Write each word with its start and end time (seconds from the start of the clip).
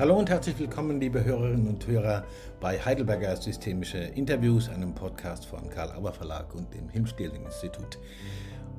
Hallo 0.00 0.16
und 0.18 0.30
herzlich 0.30 0.58
willkommen, 0.58 0.98
liebe 0.98 1.22
Hörerinnen 1.22 1.68
und 1.68 1.86
Hörer, 1.86 2.24
bei 2.58 2.78
Heidelberger 2.78 3.36
Systemische 3.36 3.98
Interviews, 3.98 4.70
einem 4.70 4.94
Podcast 4.94 5.44
von 5.44 5.68
Karl 5.68 5.92
Auer 5.92 6.14
Verlag 6.14 6.54
und 6.54 6.72
dem 6.72 6.88
Himstierling 6.88 7.44
Institut. 7.44 7.98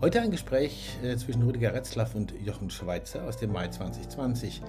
Heute 0.01 0.19
ein 0.19 0.31
Gespräch 0.31 0.97
äh, 1.03 1.15
zwischen 1.17 1.43
Rüdiger 1.43 1.75
Retzlaff 1.75 2.15
und 2.15 2.33
Jochen 2.43 2.71
Schweitzer 2.71 3.23
aus 3.23 3.37
dem 3.37 3.51
Mai 3.51 3.67
2020 3.67 4.63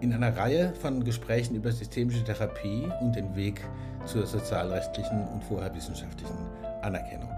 in 0.00 0.14
einer 0.14 0.34
Reihe 0.34 0.72
von 0.80 1.04
Gesprächen 1.04 1.54
über 1.54 1.70
systemische 1.70 2.24
Therapie 2.24 2.88
und 3.02 3.14
den 3.14 3.36
Weg 3.36 3.60
zur 4.06 4.24
sozialrechtlichen 4.24 5.28
und 5.28 5.44
vorher 5.44 5.74
wissenschaftlichen 5.74 6.38
Anerkennung. 6.80 7.36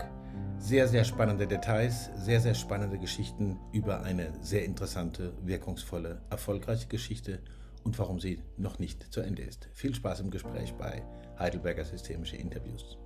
Sehr, 0.59 0.87
sehr 0.87 1.03
spannende 1.03 1.49
Details, 1.49 2.11
sehr, 2.15 2.41
sehr 2.41 2.55
spannende 2.55 2.99
Geschichten 2.99 3.59
über 3.73 4.05
eine 4.05 4.29
sehr 4.41 4.65
interessante, 4.65 5.33
wirkungsvolle, 5.43 6.21
erfolgreiche 6.31 6.87
Geschichte 6.87 7.41
und 7.85 7.99
warum 7.99 8.20
sie 8.20 8.41
noch 8.56 8.79
nicht 8.79 9.12
zu 9.12 9.20
Ende 9.20 9.43
ist. 9.43 9.69
Viel 9.75 9.95
Spaß 9.95 10.20
im 10.20 10.30
Gespräch 10.30 10.73
bei 10.75 11.02
Heidelberger 11.38 11.84
Systemische 11.84 12.37
Interviews. 12.37 12.97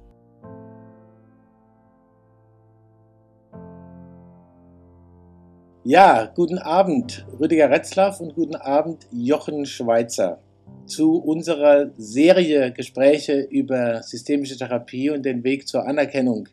Ja, 5.85 6.27
guten 6.35 6.59
Abend 6.59 7.25
Rüdiger 7.39 7.71
Retzlaff 7.71 8.21
und 8.21 8.35
guten 8.35 8.57
Abend 8.57 9.07
Jochen 9.13 9.67
Schweitzer 9.67 10.41
zu 10.87 11.19
unserer 11.19 11.91
Serie 11.97 12.73
Gespräche 12.73 13.41
über 13.41 14.03
systemische 14.03 14.57
Therapie 14.57 15.11
und 15.11 15.25
den 15.25 15.45
Weg 15.45 15.69
zur 15.69 15.87
Anerkennung 15.87 16.49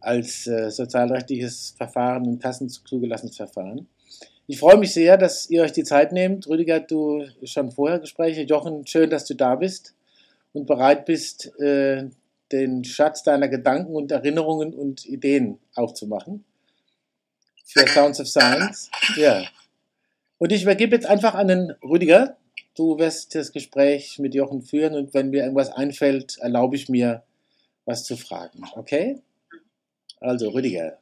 als 0.00 0.46
äh, 0.46 0.70
sozialrechtliches 0.70 1.74
Verfahren 1.76 2.26
und 2.26 2.42
kassenzugelassenes 2.42 3.36
Verfahren. 3.36 3.88
Ich 4.50 4.60
freue 4.60 4.78
mich 4.78 4.94
sehr, 4.94 5.18
dass 5.18 5.50
ihr 5.50 5.62
euch 5.62 5.72
die 5.72 5.84
Zeit 5.84 6.10
nehmt. 6.10 6.48
Rüdiger, 6.48 6.80
du 6.80 7.22
schon 7.44 7.70
vorher 7.70 7.98
Gespräche. 7.98 8.44
Jochen, 8.44 8.86
schön, 8.86 9.10
dass 9.10 9.26
du 9.26 9.34
da 9.34 9.56
bist 9.56 9.94
und 10.54 10.66
bereit 10.66 11.04
bist, 11.04 11.54
äh, 11.60 12.08
den 12.50 12.82
Schatz 12.82 13.22
deiner 13.22 13.48
Gedanken 13.48 13.94
und 13.94 14.10
Erinnerungen 14.10 14.72
und 14.72 15.04
Ideen 15.04 15.58
aufzumachen. 15.74 16.46
Für 17.62 17.86
Sounds 17.88 18.20
of 18.20 18.26
Science. 18.26 18.90
Ja. 19.16 19.44
Und 20.38 20.50
ich 20.50 20.62
übergebe 20.62 20.96
jetzt 20.96 21.06
einfach 21.06 21.34
an 21.34 21.48
den 21.48 21.70
Rüdiger. 21.82 22.38
Du 22.74 22.98
wirst 22.98 23.34
das 23.34 23.52
Gespräch 23.52 24.18
mit 24.18 24.34
Jochen 24.34 24.62
führen 24.62 24.94
und 24.94 25.12
wenn 25.12 25.28
mir 25.28 25.42
irgendwas 25.42 25.70
einfällt, 25.70 26.38
erlaube 26.38 26.74
ich 26.74 26.88
mir, 26.88 27.22
was 27.84 28.04
zu 28.04 28.16
fragen. 28.16 28.62
Okay? 28.76 29.20
Also, 30.20 30.48
Rüdiger, 30.48 30.96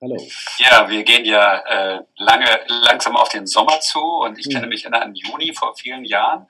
Hallo. 0.00 0.16
Ja, 0.58 0.88
wir 0.88 1.02
gehen 1.02 1.24
ja 1.24 1.58
äh, 1.58 2.00
lange, 2.18 2.60
langsam 2.68 3.16
auf 3.16 3.30
den 3.30 3.48
Sommer 3.48 3.80
zu 3.80 3.98
und 3.98 4.38
ich 4.38 4.46
mhm. 4.46 4.52
kann 4.52 4.68
mich 4.68 4.86
an 4.86 5.14
Juni 5.14 5.52
vor 5.52 5.74
vielen 5.76 6.04
Jahren, 6.04 6.46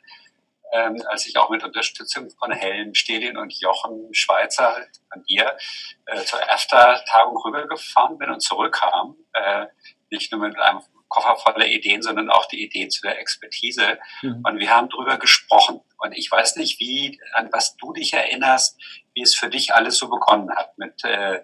ähm, 0.70 1.02
als 1.08 1.26
ich 1.26 1.34
auch 1.38 1.48
mit 1.48 1.64
Unterstützung 1.64 2.28
von 2.38 2.52
Helen 2.52 2.94
Stelin 2.94 3.38
und 3.38 3.58
Jochen 3.58 4.12
Schweizer 4.12 4.76
von 5.10 5.24
dir 5.24 5.56
äh, 6.04 6.22
zur 6.24 6.42
EFTA-Tagung 6.42 7.38
rübergefahren 7.38 8.18
bin 8.18 8.28
und 8.28 8.42
zurückkam, 8.42 9.16
äh, 9.32 9.66
nicht 10.10 10.30
nur 10.30 10.42
mit 10.42 10.58
einem 10.58 10.82
Koffer 11.08 11.36
voller 11.36 11.66
Ideen, 11.66 12.02
sondern 12.02 12.28
auch 12.28 12.44
die 12.46 12.62
Ideen 12.62 12.90
zu 12.90 13.00
der 13.00 13.18
Expertise. 13.18 13.98
Mhm. 14.20 14.42
Und 14.46 14.58
wir 14.58 14.68
haben 14.68 14.90
drüber 14.90 15.16
gesprochen. 15.16 15.80
Und 15.96 16.12
ich 16.12 16.30
weiß 16.30 16.56
nicht, 16.56 16.80
wie, 16.80 17.18
an 17.32 17.48
was 17.50 17.76
du 17.76 17.94
dich 17.94 18.12
erinnerst, 18.12 18.78
wie 19.14 19.22
es 19.22 19.34
für 19.34 19.48
dich 19.48 19.72
alles 19.72 19.96
so 19.96 20.10
begonnen 20.10 20.54
hat 20.54 20.76
mit 20.76 21.02
äh, 21.04 21.40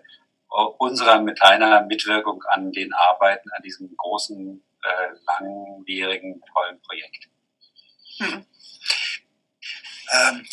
unserer 0.79 1.21
mit 1.21 1.41
deiner 1.41 1.83
Mitwirkung 1.83 2.43
an 2.45 2.71
den 2.73 2.93
Arbeiten 2.93 3.51
an 3.51 3.63
diesem 3.63 3.95
großen, 3.97 4.63
äh, 4.83 5.17
langwierigen, 5.27 6.41
tollen 6.53 6.81
Projekt. 6.83 7.29
Hm. 8.19 8.47
Ähm, 10.13 10.47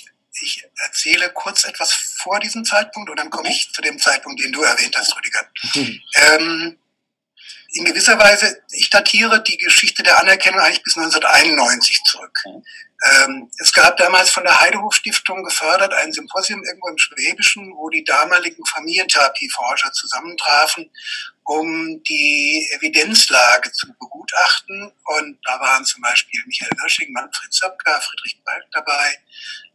ich 0.44 0.64
erzähle 0.86 1.30
kurz 1.34 1.66
etwas 1.66 1.94
vor 1.94 2.40
diesem 2.40 2.66
Zeitpunkt 2.66 3.10
und 3.10 3.20
dann 3.20 3.30
komme 3.30 3.50
ich 3.50 3.72
zu 3.72 3.82
dem 3.82 4.00
Zeitpunkt, 4.00 4.44
den 4.44 4.52
du 4.52 4.62
erwähnt 4.62 4.96
hast, 4.98 5.16
Rüdiger. 5.16 5.48
Mhm. 5.76 6.02
Ähm, 6.16 6.80
in 7.74 7.86
gewisser 7.86 8.18
Weise, 8.20 8.62
ich 8.72 8.90
datiere 8.90 9.42
die 9.44 9.58
Geschichte 9.58 10.04
der 10.04 10.20
Anerkennung 10.20 10.60
eigentlich 10.60 10.84
bis 10.84 10.98
1991 10.98 12.02
zurück. 12.06 12.44
Mhm. 12.46 12.64
Ähm, 13.04 13.50
es 13.58 13.74
gab 13.74 13.98
damals 13.98 14.30
von 14.30 14.44
der 14.44 14.60
Heidehof 14.60 14.94
Stiftung 14.94 15.44
gefördert 15.44 15.94
ein 15.94 16.14
Symposium 16.14 16.64
irgendwo 16.64 16.90
im 16.90 16.98
Schwäbischen, 16.98 17.74
wo 17.76 17.90
die 17.90 18.04
damaligen 18.04 18.64
Familientherapieforscher 18.66 19.92
zusammentrafen, 19.92 20.92
um 21.44 22.04
die 22.04 22.70
Evidenzlage 22.76 23.72
zu 23.72 23.88
begutachten. 24.00 24.92
Und 25.04 25.40
da 25.46 25.60
waren 25.60 25.84
zum 25.84 26.02
Beispiel 26.02 26.42
Michael 26.46 26.78
Nösching, 26.82 27.12
Manfred 27.12 27.52
Zöpker, 27.52 28.00
Friedrich 28.02 28.40
Balk 28.44 28.66
dabei. 28.72 29.18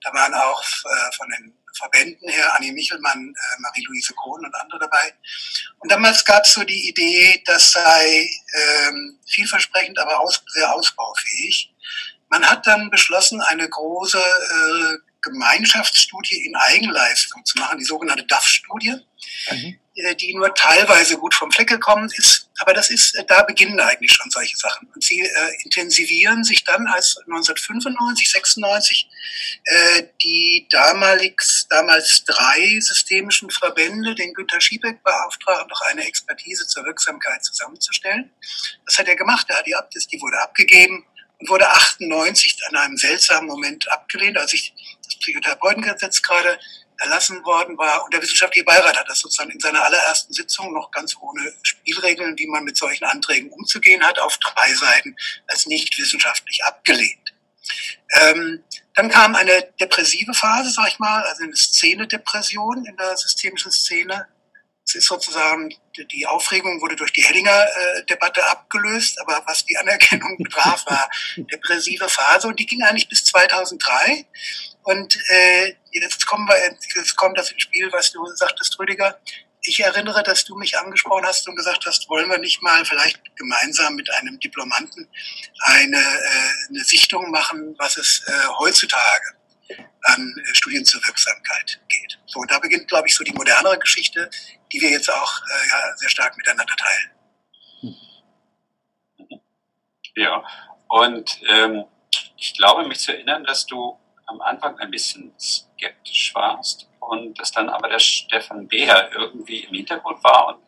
Da 0.02 0.12
waren 0.12 0.34
auch 0.34 0.62
äh, 0.62 1.16
von 1.16 1.28
den 1.30 1.52
Verbänden 1.76 2.28
her, 2.28 2.54
Annie 2.56 2.72
Michelmann, 2.72 3.34
äh, 3.34 3.60
Marie-Louise 3.60 4.14
Kohn 4.14 4.44
und 4.44 4.54
andere 4.54 4.80
dabei. 4.80 5.12
Und 5.78 5.90
damals 5.90 6.24
gab 6.24 6.44
es 6.44 6.52
so 6.52 6.64
die 6.64 6.88
Idee, 6.88 7.42
das 7.44 7.72
sei 7.72 8.30
ähm, 8.54 9.18
vielversprechend, 9.26 9.98
aber 9.98 10.20
sehr 10.52 10.72
ausbaufähig. 10.72 11.72
Man 12.28 12.44
hat 12.44 12.66
dann 12.66 12.90
beschlossen, 12.90 13.40
eine 13.40 13.68
große 13.68 14.18
äh, 14.18 14.98
Gemeinschaftsstudie 15.26 16.46
in 16.46 16.54
Eigenleistung 16.56 17.44
zu 17.44 17.58
machen, 17.58 17.78
die 17.78 17.84
sogenannte 17.84 18.24
DAF-Studie, 18.24 18.94
mhm. 19.50 19.78
äh, 19.94 20.14
die 20.14 20.34
nur 20.34 20.54
teilweise 20.54 21.18
gut 21.18 21.34
vom 21.34 21.50
Fleck 21.50 21.68
gekommen 21.68 22.08
ist. 22.16 22.48
Aber 22.60 22.72
das 22.72 22.90
ist, 22.90 23.16
äh, 23.16 23.24
da 23.26 23.42
beginnen 23.42 23.78
eigentlich 23.80 24.12
schon 24.12 24.30
solche 24.30 24.56
Sachen. 24.56 24.88
Und 24.94 25.02
sie 25.02 25.20
äh, 25.20 25.30
intensivieren 25.64 26.44
sich 26.44 26.64
dann 26.64 26.86
als 26.86 27.16
1995, 27.26 28.30
96 28.30 29.08
äh, 29.64 30.02
die 30.22 30.66
damalig, 30.70 31.42
damals 31.68 32.24
drei 32.24 32.78
systemischen 32.80 33.50
Verbände, 33.50 34.14
den 34.14 34.32
Günter 34.32 34.60
Schiebeck 34.60 35.02
beauftragen, 35.02 35.68
noch 35.68 35.82
eine 35.82 36.06
Expertise 36.06 36.66
zur 36.66 36.84
Wirksamkeit 36.84 37.44
zusammenzustellen. 37.44 38.30
Das 38.84 38.98
hat 38.98 39.08
er 39.08 39.16
gemacht, 39.16 39.46
er 39.48 39.56
hat 39.58 39.66
die, 39.66 39.76
die 40.12 40.20
wurde 40.20 40.40
abgegeben 40.40 41.04
wurde 41.46 41.68
98 41.68 42.58
an 42.68 42.76
einem 42.76 42.96
seltsamen 42.96 43.48
Moment 43.48 43.90
abgelehnt, 43.90 44.38
als 44.38 44.54
ich 44.54 44.72
das 45.04 45.18
Psychotherapeutengesetz 45.18 46.22
gerade 46.22 46.58
erlassen 46.98 47.44
worden 47.44 47.76
war. 47.76 48.04
Und 48.04 48.14
der 48.14 48.22
wissenschaftliche 48.22 48.64
Beirat 48.64 48.98
hat 48.98 49.08
das 49.08 49.20
sozusagen 49.20 49.50
in 49.50 49.60
seiner 49.60 49.84
allerersten 49.84 50.32
Sitzung 50.32 50.72
noch 50.72 50.90
ganz 50.90 51.14
ohne 51.20 51.52
Spielregeln, 51.62 52.38
wie 52.38 52.46
man 52.46 52.64
mit 52.64 52.76
solchen 52.76 53.04
Anträgen 53.04 53.50
umzugehen 53.50 54.02
hat, 54.02 54.18
auf 54.18 54.38
drei 54.38 54.72
Seiten 54.74 55.16
als 55.46 55.66
nicht 55.66 55.98
wissenschaftlich 55.98 56.64
abgelehnt. 56.64 57.34
Ähm, 58.20 58.62
dann 58.94 59.10
kam 59.10 59.34
eine 59.34 59.72
depressive 59.80 60.32
Phase, 60.32 60.70
sag 60.70 60.88
ich 60.88 60.98
mal, 60.98 61.22
also 61.24 61.44
eine 61.44 61.56
Szene-Depression 61.56 62.86
in 62.86 62.96
der 62.96 63.16
systemischen 63.16 63.70
Szene. 63.70 64.26
Es 64.86 64.94
ist 64.94 65.06
sozusagen, 65.06 65.74
die 66.12 66.26
Aufregung 66.28 66.80
wurde 66.80 66.94
durch 66.94 67.12
die 67.12 67.24
Hellinger-Debatte 67.24 68.46
abgelöst, 68.46 69.20
aber 69.20 69.42
was 69.44 69.64
die 69.64 69.76
Anerkennung 69.76 70.36
betraf, 70.42 70.86
war 70.86 71.10
depressive 71.36 72.08
Phase 72.08 72.46
und 72.46 72.60
die 72.60 72.66
ging 72.66 72.82
eigentlich 72.84 73.08
bis 73.08 73.24
2003. 73.24 74.26
Und 74.84 75.18
äh, 75.28 75.74
jetzt, 75.90 76.26
kommen 76.28 76.46
wir, 76.46 76.56
jetzt 76.94 77.16
kommt 77.16 77.36
das 77.36 77.50
ins 77.50 77.62
Spiel, 77.62 77.90
was 77.90 78.12
du 78.12 78.24
sagtest, 78.36 78.78
Rüdiger. 78.78 79.18
Ich 79.62 79.80
erinnere, 79.80 80.22
dass 80.22 80.44
du 80.44 80.54
mich 80.54 80.78
angesprochen 80.78 81.26
hast 81.26 81.48
und 81.48 81.56
gesagt 81.56 81.84
hast, 81.86 82.08
wollen 82.08 82.30
wir 82.30 82.38
nicht 82.38 82.62
mal 82.62 82.84
vielleicht 82.84 83.20
gemeinsam 83.34 83.96
mit 83.96 84.08
einem 84.12 84.38
Diplomanten 84.38 85.08
eine, 85.62 85.98
äh, 85.98 86.68
eine 86.68 86.84
Sichtung 86.84 87.32
machen, 87.32 87.74
was 87.76 87.96
es 87.96 88.22
äh, 88.28 88.46
heutzutage 88.60 89.34
an 90.02 90.34
Studien 90.52 90.84
zur 90.84 91.04
Wirksamkeit 91.06 91.80
geht. 91.88 92.18
So, 92.26 92.40
und 92.40 92.50
da 92.50 92.58
beginnt, 92.58 92.88
glaube 92.88 93.08
ich, 93.08 93.14
so 93.14 93.24
die 93.24 93.32
modernere 93.32 93.78
Geschichte, 93.78 94.30
die 94.72 94.80
wir 94.80 94.90
jetzt 94.90 95.10
auch 95.10 95.40
äh, 95.40 95.68
ja, 95.68 95.96
sehr 95.96 96.08
stark 96.08 96.36
miteinander 96.36 96.76
teilen. 96.76 97.10
Ja, 100.14 100.42
und 100.88 101.40
ähm, 101.48 101.84
ich 102.36 102.54
glaube, 102.56 102.86
mich 102.86 103.00
zu 103.00 103.12
erinnern, 103.12 103.44
dass 103.44 103.66
du 103.66 103.98
am 104.26 104.40
Anfang 104.40 104.78
ein 104.78 104.90
bisschen 104.90 105.32
skeptisch 105.38 106.34
warst 106.34 106.88
und 107.00 107.38
dass 107.38 107.52
dann 107.52 107.68
aber 107.68 107.88
der 107.88 107.98
Stefan 107.98 108.66
Beher 108.66 109.10
irgendwie 109.12 109.64
im 109.64 109.74
Hintergrund 109.74 110.22
war 110.24 110.48
und 110.48 110.62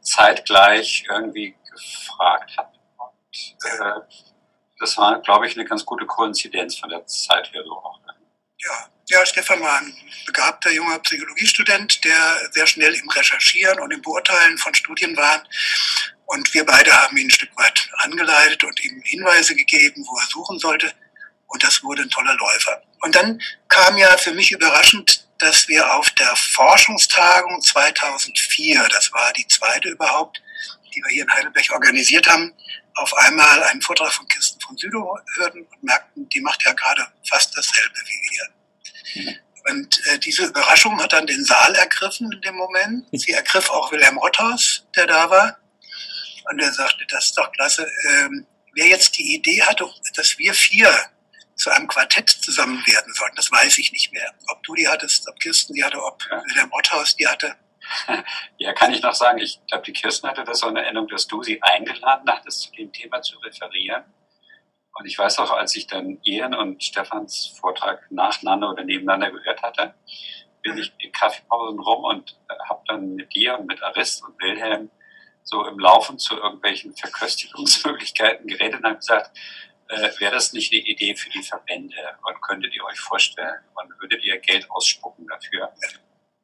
zeitgleich 0.00 1.04
irgendwie 1.08 1.56
gefragt 1.70 2.56
hat. 2.56 2.72
Und 2.98 3.56
äh, 3.64 4.00
das 4.78 4.96
war, 4.96 5.20
glaube 5.20 5.46
ich, 5.46 5.56
eine 5.56 5.66
ganz 5.66 5.84
gute 5.84 6.06
Koinzidenz 6.06 6.76
von 6.78 6.88
der 6.88 7.06
Zeit 7.06 7.52
her 7.52 7.62
so 7.64 7.72
auch. 7.72 8.00
Ne? 8.06 8.14
Ja, 8.62 8.90
ja, 9.08 9.26
Stefan 9.26 9.60
war 9.60 9.78
ein 9.78 9.94
begabter 10.26 10.70
junger 10.70 10.98
Psychologiestudent, 11.00 12.04
der 12.04 12.50
sehr 12.52 12.66
schnell 12.66 12.94
im 12.94 13.08
Recherchieren 13.08 13.80
und 13.80 13.90
im 13.90 14.02
Beurteilen 14.02 14.56
von 14.58 14.74
Studien 14.74 15.16
war. 15.16 15.42
Und 16.26 16.52
wir 16.54 16.64
beide 16.64 16.92
haben 16.92 17.16
ihn 17.16 17.26
ein 17.26 17.30
Stück 17.30 17.50
weit 17.56 17.90
angeleitet 17.94 18.62
und 18.62 18.84
ihm 18.84 19.02
Hinweise 19.02 19.56
gegeben, 19.56 20.04
wo 20.06 20.16
er 20.18 20.26
suchen 20.26 20.58
sollte. 20.58 20.92
Und 21.48 21.64
das 21.64 21.82
wurde 21.82 22.02
ein 22.02 22.10
toller 22.10 22.34
Läufer. 22.34 22.82
Und 23.00 23.16
dann 23.16 23.40
kam 23.68 23.96
ja 23.96 24.16
für 24.16 24.32
mich 24.32 24.52
überraschend, 24.52 25.26
dass 25.38 25.66
wir 25.66 25.92
auf 25.94 26.10
der 26.10 26.36
Forschungstagung 26.36 27.60
2004, 27.62 28.88
das 28.90 29.10
war 29.12 29.32
die 29.32 29.48
zweite 29.48 29.88
überhaupt, 29.88 30.40
die 30.94 31.02
wir 31.02 31.10
hier 31.10 31.24
in 31.24 31.32
Heidelberg 31.32 31.70
organisiert 31.72 32.28
haben, 32.28 32.52
auf 32.94 33.12
einmal 33.14 33.64
einen 33.64 33.82
Vortrag 33.82 34.12
von 34.12 34.28
von 34.70 34.78
Südo 34.78 35.18
hörten 35.36 35.66
und 35.66 35.82
merkten, 35.82 36.28
die 36.28 36.40
macht 36.40 36.64
ja 36.64 36.72
gerade 36.72 37.06
fast 37.28 37.56
dasselbe 37.56 37.96
wie 38.06 38.30
wir. 38.30 39.40
Und 39.68 40.06
äh, 40.06 40.18
diese 40.18 40.46
Überraschung 40.46 41.00
hat 41.02 41.12
dann 41.12 41.26
den 41.26 41.44
Saal 41.44 41.74
ergriffen 41.74 42.30
in 42.32 42.40
dem 42.40 42.54
Moment. 42.54 43.06
Sie 43.12 43.32
ergriff 43.32 43.68
auch 43.68 43.90
Wilhelm 43.92 44.18
Rothaus, 44.18 44.86
der 44.96 45.06
da 45.06 45.28
war. 45.28 45.58
Und 46.50 46.60
er 46.60 46.72
sagte, 46.72 47.04
das 47.08 47.26
ist 47.26 47.38
doch 47.38 47.50
klasse. 47.52 47.86
Ähm, 48.08 48.46
wer 48.74 48.86
jetzt 48.86 49.18
die 49.18 49.34
Idee 49.34 49.62
hatte, 49.62 49.88
dass 50.14 50.38
wir 50.38 50.54
vier 50.54 50.90
zu 51.56 51.70
einem 51.70 51.88
Quartett 51.88 52.30
zusammen 52.30 52.82
werden 52.86 53.12
sollten, 53.12 53.36
das 53.36 53.52
weiß 53.52 53.76
ich 53.78 53.92
nicht 53.92 54.12
mehr. 54.12 54.32
Ob 54.48 54.62
du 54.62 54.74
die 54.74 54.88
hattest, 54.88 55.28
ob 55.28 55.38
Kirsten 55.40 55.74
die 55.74 55.84
hatte, 55.84 56.02
ob 56.02 56.22
ja. 56.30 56.42
Wilhelm 56.44 56.70
Rothaus 56.70 57.16
die 57.16 57.26
hatte. 57.26 57.54
Ja, 58.58 58.74
kann 58.74 58.92
ich 58.92 59.02
noch 59.02 59.14
sagen, 59.14 59.38
ich 59.38 59.58
glaube, 59.68 59.84
die 59.84 59.92
Kirsten 59.92 60.28
hatte 60.28 60.44
das 60.44 60.60
so 60.60 60.68
eine 60.68 60.82
Erinnerung, 60.82 61.08
dass 61.08 61.26
du 61.26 61.42
sie 61.42 61.62
eingeladen 61.62 62.30
hattest, 62.30 62.60
zu 62.60 62.72
dem 62.72 62.92
Thema 62.92 63.22
zu 63.22 63.38
referieren. 63.38 64.04
Und 64.94 65.06
ich 65.06 65.18
weiß 65.18 65.38
auch, 65.38 65.52
als 65.52 65.76
ich 65.76 65.86
dann 65.86 66.18
Ian 66.22 66.54
und 66.54 66.82
Stefans 66.82 67.54
Vortrag 67.58 68.10
nacheinander 68.10 68.70
oder 68.70 68.84
nebeneinander 68.84 69.30
gehört 69.30 69.62
hatte, 69.62 69.94
bin 70.62 70.76
ich 70.78 70.92
in 70.98 71.12
Kaffeepausen 71.12 71.80
rum 71.80 72.04
und 72.04 72.38
äh, 72.48 72.54
habe 72.68 72.82
dann 72.86 73.14
mit 73.14 73.34
dir 73.34 73.58
und 73.58 73.66
mit 73.66 73.82
Arist 73.82 74.22
und 74.24 74.40
Wilhelm 74.40 74.90
so 75.42 75.66
im 75.66 75.78
Laufen 75.78 76.18
zu 76.18 76.36
irgendwelchen 76.36 76.94
Verköstigungsmöglichkeiten 76.94 78.46
geredet 78.46 78.80
und 78.80 78.84
habe 78.84 78.96
gesagt, 78.96 79.36
äh, 79.88 80.10
wäre 80.18 80.32
das 80.32 80.52
nicht 80.52 80.72
eine 80.72 80.82
Idee 80.82 81.14
für 81.14 81.30
die 81.30 81.42
Verbände 81.42 81.96
und 82.24 82.40
könntet 82.40 82.74
ihr 82.74 82.84
euch 82.84 83.00
vorstellen 83.00 83.60
und 83.74 84.00
würdet 84.00 84.22
ihr 84.22 84.38
Geld 84.38 84.70
ausspucken 84.70 85.26
dafür? 85.26 85.72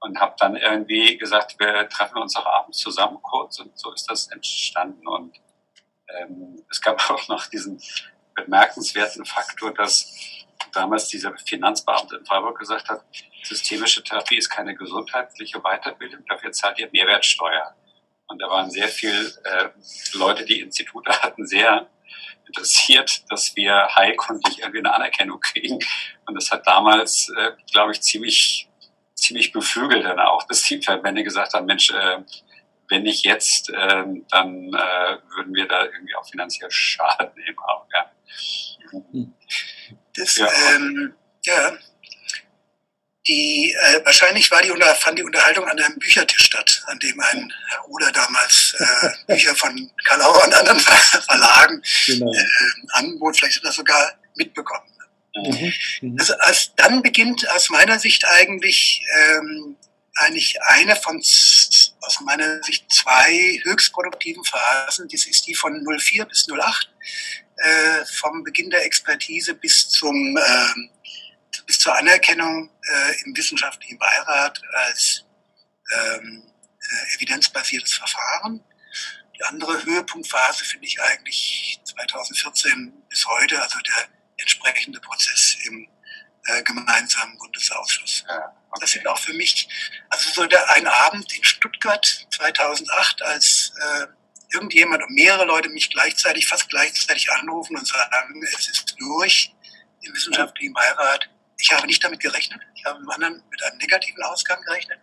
Und 0.00 0.20
habe 0.20 0.34
dann 0.38 0.56
irgendwie 0.56 1.16
gesagt, 1.16 1.58
wir 1.58 1.88
treffen 1.88 2.18
uns 2.18 2.36
auch 2.36 2.46
abends 2.46 2.78
zusammen 2.78 3.18
kurz 3.22 3.58
und 3.60 3.76
so 3.78 3.92
ist 3.92 4.10
das 4.10 4.28
entstanden 4.28 5.06
und 5.06 5.40
ähm, 6.08 6.62
es 6.70 6.80
gab 6.80 6.98
auch 7.10 7.28
noch 7.28 7.46
diesen 7.46 7.80
bemerkenswerten 8.36 9.24
Faktor, 9.24 9.74
dass 9.74 10.12
damals 10.72 11.08
dieser 11.08 11.36
Finanzbeamte 11.38 12.16
in 12.16 12.26
Freiburg 12.26 12.58
gesagt 12.58 12.88
hat, 12.88 13.02
systemische 13.42 14.02
Therapie 14.02 14.36
ist 14.36 14.50
keine 14.50 14.74
gesundheitliche 14.74 15.60
Weiterbildung, 15.60 16.24
dafür 16.28 16.52
zahlt 16.52 16.78
ihr 16.78 16.88
Mehrwertsteuer. 16.92 17.74
Und 18.28 18.40
da 18.42 18.48
waren 18.48 18.70
sehr 18.70 18.88
viele 18.88 19.26
äh, 19.44 19.68
Leute, 20.14 20.44
die 20.44 20.60
Institute 20.60 21.10
hatten, 21.22 21.46
sehr 21.46 21.88
interessiert, 22.46 23.22
dass 23.30 23.54
wir 23.56 23.88
heilkundlich 23.94 24.58
irgendwie 24.60 24.78
eine 24.80 24.94
Anerkennung 24.94 25.40
kriegen. 25.40 25.78
Und 26.26 26.34
das 26.34 26.50
hat 26.50 26.66
damals, 26.66 27.28
äh, 27.36 27.52
glaube 27.72 27.92
ich, 27.92 28.00
ziemlich, 28.02 28.68
ziemlich 29.14 29.52
beflügelt 29.52 30.04
dann 30.04 30.20
auch, 30.20 30.42
dass 30.44 30.62
die 30.62 30.82
Verbände 30.82 31.22
gesagt 31.22 31.54
haben, 31.54 31.66
Mensch, 31.66 31.90
äh, 31.90 32.18
wenn 32.88 33.02
nicht 33.02 33.24
jetzt, 33.24 33.70
äh, 33.70 34.04
dann 34.30 34.68
äh, 34.68 35.18
würden 35.34 35.54
wir 35.54 35.66
da 35.66 35.84
irgendwie 35.84 36.14
auch 36.14 36.28
finanziell 36.28 36.70
Schaden 36.70 37.32
nehmen. 37.36 37.58
Auch, 37.58 37.86
ja. 37.92 38.10
Das, 40.14 40.36
ja. 40.36 40.48
Ähm, 40.74 41.14
ja. 41.44 41.76
Die, 43.28 43.72
äh, 43.72 44.04
wahrscheinlich 44.04 44.50
war 44.52 44.62
die, 44.62 44.72
fand 45.00 45.18
die 45.18 45.24
Unterhaltung 45.24 45.66
an 45.66 45.78
einem 45.80 45.98
Büchertisch 45.98 46.44
statt, 46.44 46.84
an 46.86 46.98
dem 47.00 47.18
ein 47.18 47.52
Herr 47.70 47.88
Oder 47.88 48.12
damals 48.12 48.76
äh, 48.78 49.10
Bücher 49.26 49.54
von 49.56 49.90
Karl 50.04 50.22
Auer 50.22 50.44
und 50.44 50.54
anderen 50.54 50.78
Verlagen 50.78 51.82
genau. 52.06 52.32
äh, 52.32 52.44
anbot. 52.92 53.36
Vielleicht 53.36 53.56
hat 53.56 53.64
er 53.64 53.68
das 53.68 53.76
sogar 53.76 54.12
mitbekommen. 54.36 54.86
Mhm. 55.34 55.72
mhm. 56.02 56.16
Also 56.18 56.34
als, 56.38 56.72
dann 56.76 57.02
beginnt 57.02 57.48
aus 57.50 57.68
meiner 57.70 57.98
Sicht 57.98 58.24
eigentlich 58.26 59.04
ähm, 59.18 59.76
eigentlich 60.16 60.62
eine 60.62 60.96
von 60.96 61.18
aus 61.18 62.20
meiner 62.24 62.62
Sicht 62.62 62.90
zwei 62.90 63.60
höchstproduktiven 63.64 64.44
Phasen. 64.44 65.08
Das 65.08 65.26
ist 65.26 65.46
die 65.46 65.54
von 65.54 65.84
04 65.84 66.24
bis 66.24 66.46
08 66.48 66.88
äh, 67.56 68.04
vom 68.06 68.44
Beginn 68.44 68.70
der 68.70 68.84
Expertise 68.84 69.54
bis 69.54 69.88
zum 69.88 70.36
äh, 70.36 70.88
bis 71.66 71.78
zur 71.78 71.96
Anerkennung 71.96 72.70
äh, 72.82 73.24
im 73.24 73.36
wissenschaftlichen 73.36 73.98
Beirat 73.98 74.60
als 74.72 75.24
ähm, 75.92 76.42
äh, 76.80 77.14
evidenzbasiertes 77.16 77.94
Verfahren. 77.94 78.62
Die 79.36 79.42
andere 79.44 79.84
Höhepunktphase 79.84 80.64
finde 80.64 80.86
ich 80.86 81.00
eigentlich 81.00 81.80
2014 81.84 82.92
bis 83.08 83.26
heute, 83.26 83.60
also 83.60 83.78
der 83.80 84.08
entsprechende 84.38 85.00
Prozess 85.00 85.56
im 85.64 85.88
äh, 86.46 86.62
gemeinsamen 86.62 87.36
Bundesausschuss. 87.38 88.24
Ja, 88.28 88.54
okay. 88.70 88.80
Das 88.80 88.90
sind 88.90 89.06
auch 89.06 89.18
für 89.18 89.32
mich, 89.34 89.68
also 90.10 90.30
so 90.30 90.46
der, 90.46 90.74
ein 90.74 90.86
Abend 90.86 91.32
in 91.36 91.44
Stuttgart 91.44 92.26
2008, 92.30 93.22
als 93.22 93.72
äh, 93.80 94.06
irgendjemand 94.52 95.02
und 95.02 95.14
mehrere 95.14 95.44
Leute 95.44 95.68
mich 95.68 95.90
gleichzeitig, 95.90 96.46
fast 96.46 96.68
gleichzeitig 96.68 97.30
anrufen 97.32 97.76
und 97.76 97.86
sagen, 97.86 98.42
es 98.42 98.68
ist 98.68 98.94
durch 98.98 99.52
im 100.02 100.14
wissenschaftlichen 100.14 100.72
Beirat. 100.72 101.28
Ich 101.58 101.72
habe 101.72 101.86
nicht 101.86 102.02
damit 102.04 102.20
gerechnet. 102.20 102.60
Ich 102.74 102.84
habe 102.84 103.00
mit, 103.00 103.10
anderen, 103.12 103.42
mit 103.50 103.62
einem 103.62 103.78
negativen 103.78 104.22
Ausgang 104.24 104.60
gerechnet. 104.62 104.98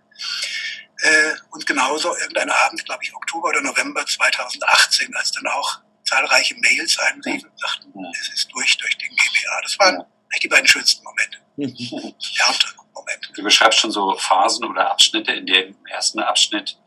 Äh, 0.99 1.33
und 1.51 1.65
genauso 1.65 2.15
irgendein 2.17 2.49
Abend, 2.49 2.85
glaube 2.85 3.03
ich, 3.03 3.13
Oktober 3.13 3.49
oder 3.49 3.61
November 3.61 4.05
2018, 4.05 5.13
als 5.15 5.31
dann 5.31 5.47
auch 5.47 5.79
zahlreiche 6.05 6.55
Mails 6.55 6.97
einriefen 6.99 7.49
und 7.49 7.59
sagten, 7.59 7.93
es 8.19 8.29
ist 8.29 8.53
durch 8.53 8.77
durch 8.77 8.97
den 8.97 9.09
GBA. 9.09 9.61
Das 9.63 9.79
waren 9.79 9.95
eigentlich 9.97 10.41
die 10.41 10.47
beiden 10.47 10.67
schönsten 10.67 11.03
Momente. 11.03 11.39
Härtere 12.37 12.75
Momente. 12.93 13.29
Du 13.33 13.43
beschreibst 13.43 13.79
schon 13.79 13.91
so 13.91 14.17
Phasen 14.17 14.65
oder 14.65 14.91
Abschnitte. 14.91 15.31
In 15.33 15.45
dem 15.45 15.75
ersten 15.89 16.19
Abschnitt 16.19 16.77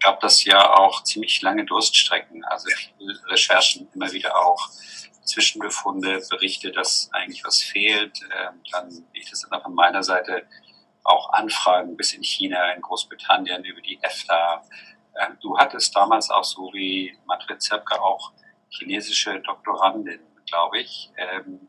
gab 0.00 0.20
das 0.20 0.44
ja 0.44 0.74
auch 0.74 1.02
ziemlich 1.04 1.40
lange 1.42 1.64
Durststrecken. 1.64 2.44
Also 2.44 2.68
Recherchen 3.26 3.88
immer 3.94 4.10
wieder 4.12 4.36
auch 4.36 4.68
Zwischenbefunde, 5.24 6.22
Berichte, 6.30 6.72
dass 6.72 7.10
eigentlich 7.12 7.44
was 7.44 7.62
fehlt. 7.62 8.20
Ähm, 8.22 8.62
dann, 8.72 9.06
wie 9.12 9.20
ich 9.20 9.30
das 9.30 9.42
dann 9.42 9.58
auch 9.58 9.62
von 9.62 9.74
meiner 9.74 10.02
Seite, 10.02 10.46
auch 11.04 11.32
Anfragen 11.32 11.96
bis 11.96 12.12
in 12.12 12.22
China, 12.22 12.72
in 12.72 12.82
Großbritannien 12.82 13.64
über 13.64 13.80
die 13.80 13.98
EFTA. 14.02 14.62
Ähm, 15.20 15.38
du 15.40 15.56
hattest 15.58 15.94
damals 15.94 16.30
auch 16.30 16.44
so 16.44 16.70
wie 16.72 17.16
Manfred 17.26 17.62
Zerpke 17.62 18.00
auch 18.00 18.32
chinesische 18.70 19.40
Doktorandinnen, 19.40 20.26
glaube 20.46 20.80
ich, 20.80 21.10
ähm, 21.16 21.68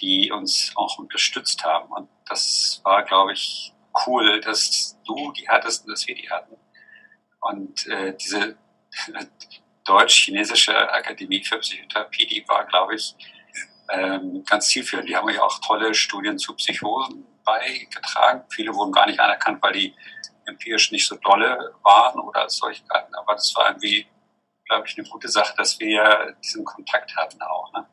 die 0.00 0.30
uns 0.30 0.72
auch 0.76 0.98
unterstützt 0.98 1.64
haben. 1.64 1.92
Und 1.92 2.08
das 2.26 2.80
war, 2.84 3.02
glaube 3.04 3.32
ich, 3.32 3.72
cool, 4.06 4.40
dass 4.40 4.96
du 5.04 5.32
die 5.32 5.48
hattest 5.48 5.84
und 5.84 5.92
dass 5.92 6.06
wir 6.06 6.14
die 6.14 6.30
hatten. 6.30 6.56
Und 7.40 7.86
äh, 7.86 8.16
diese 8.16 8.56
Deutsch-Chinesische 9.84 10.76
Akademie 10.92 11.44
für 11.44 11.58
Psychotherapie, 11.58 12.26
die 12.26 12.44
war, 12.46 12.66
glaube 12.66 12.94
ich, 12.94 13.14
ähm, 13.90 14.44
ganz 14.44 14.68
zielführend. 14.68 15.08
Die 15.08 15.16
haben 15.16 15.28
ja 15.30 15.42
auch 15.42 15.58
tolle 15.60 15.94
Studien 15.94 16.38
zu 16.38 16.54
Psychosen 16.54 17.24
beigetragen. 17.44 18.44
Viele 18.50 18.74
wurden 18.74 18.92
gar 18.92 19.06
nicht 19.06 19.18
anerkannt, 19.18 19.62
weil 19.62 19.72
die 19.72 19.94
empirisch 20.46 20.90
nicht 20.92 21.06
so 21.06 21.16
dolle 21.16 21.74
waren 21.82 22.20
oder 22.20 22.42
als 22.42 22.56
solche 22.56 22.84
galten. 22.84 23.14
Aber 23.14 23.34
das 23.34 23.54
war 23.54 23.68
irgendwie, 23.68 24.06
glaube 24.66 24.86
ich, 24.86 24.98
eine 24.98 25.08
gute 25.08 25.28
Sache, 25.28 25.54
dass 25.56 25.78
wir 25.78 26.36
diesen 26.42 26.64
Kontakt 26.64 27.14
hatten 27.16 27.40
auch. 27.42 27.72
Ne? 27.72 27.86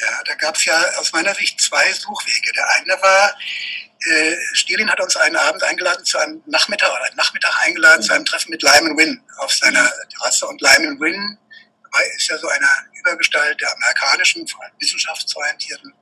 Ja, 0.00 0.22
da 0.24 0.34
gab 0.34 0.56
es 0.56 0.64
ja 0.64 0.74
aus 0.98 1.12
meiner 1.12 1.34
Sicht 1.34 1.60
zwei 1.60 1.92
Suchwege. 1.92 2.52
Der 2.52 2.68
eine 2.76 3.02
war, 3.02 3.36
äh, 4.04 4.36
Stirlin 4.52 4.90
hat 4.90 5.00
uns 5.00 5.16
einen 5.16 5.36
Abend 5.36 5.62
eingeladen 5.62 6.04
zu 6.04 6.18
einem 6.18 6.42
Nachmittag 6.46 6.90
oder 6.90 7.04
einen 7.04 7.16
Nachmittag 7.16 7.52
eingeladen 7.64 8.00
mhm. 8.00 8.06
zu 8.06 8.12
einem 8.12 8.24
Treffen 8.24 8.50
mit 8.50 8.62
Lyman 8.62 8.96
Wynn 8.96 9.22
auf 9.38 9.52
seiner 9.52 9.90
Terrasse. 10.10 10.46
Und 10.46 10.60
Lyman 10.60 11.00
Wynn 11.00 11.38
ist 12.16 12.28
ja 12.28 12.38
so 12.38 12.48
eine 12.48 12.68
Übergestalt 13.00 13.60
der 13.60 13.72
amerikanischen, 13.72 14.46
vor 14.46 14.62
allem 14.62 14.72
wissenschaftsorientierten 14.78 15.92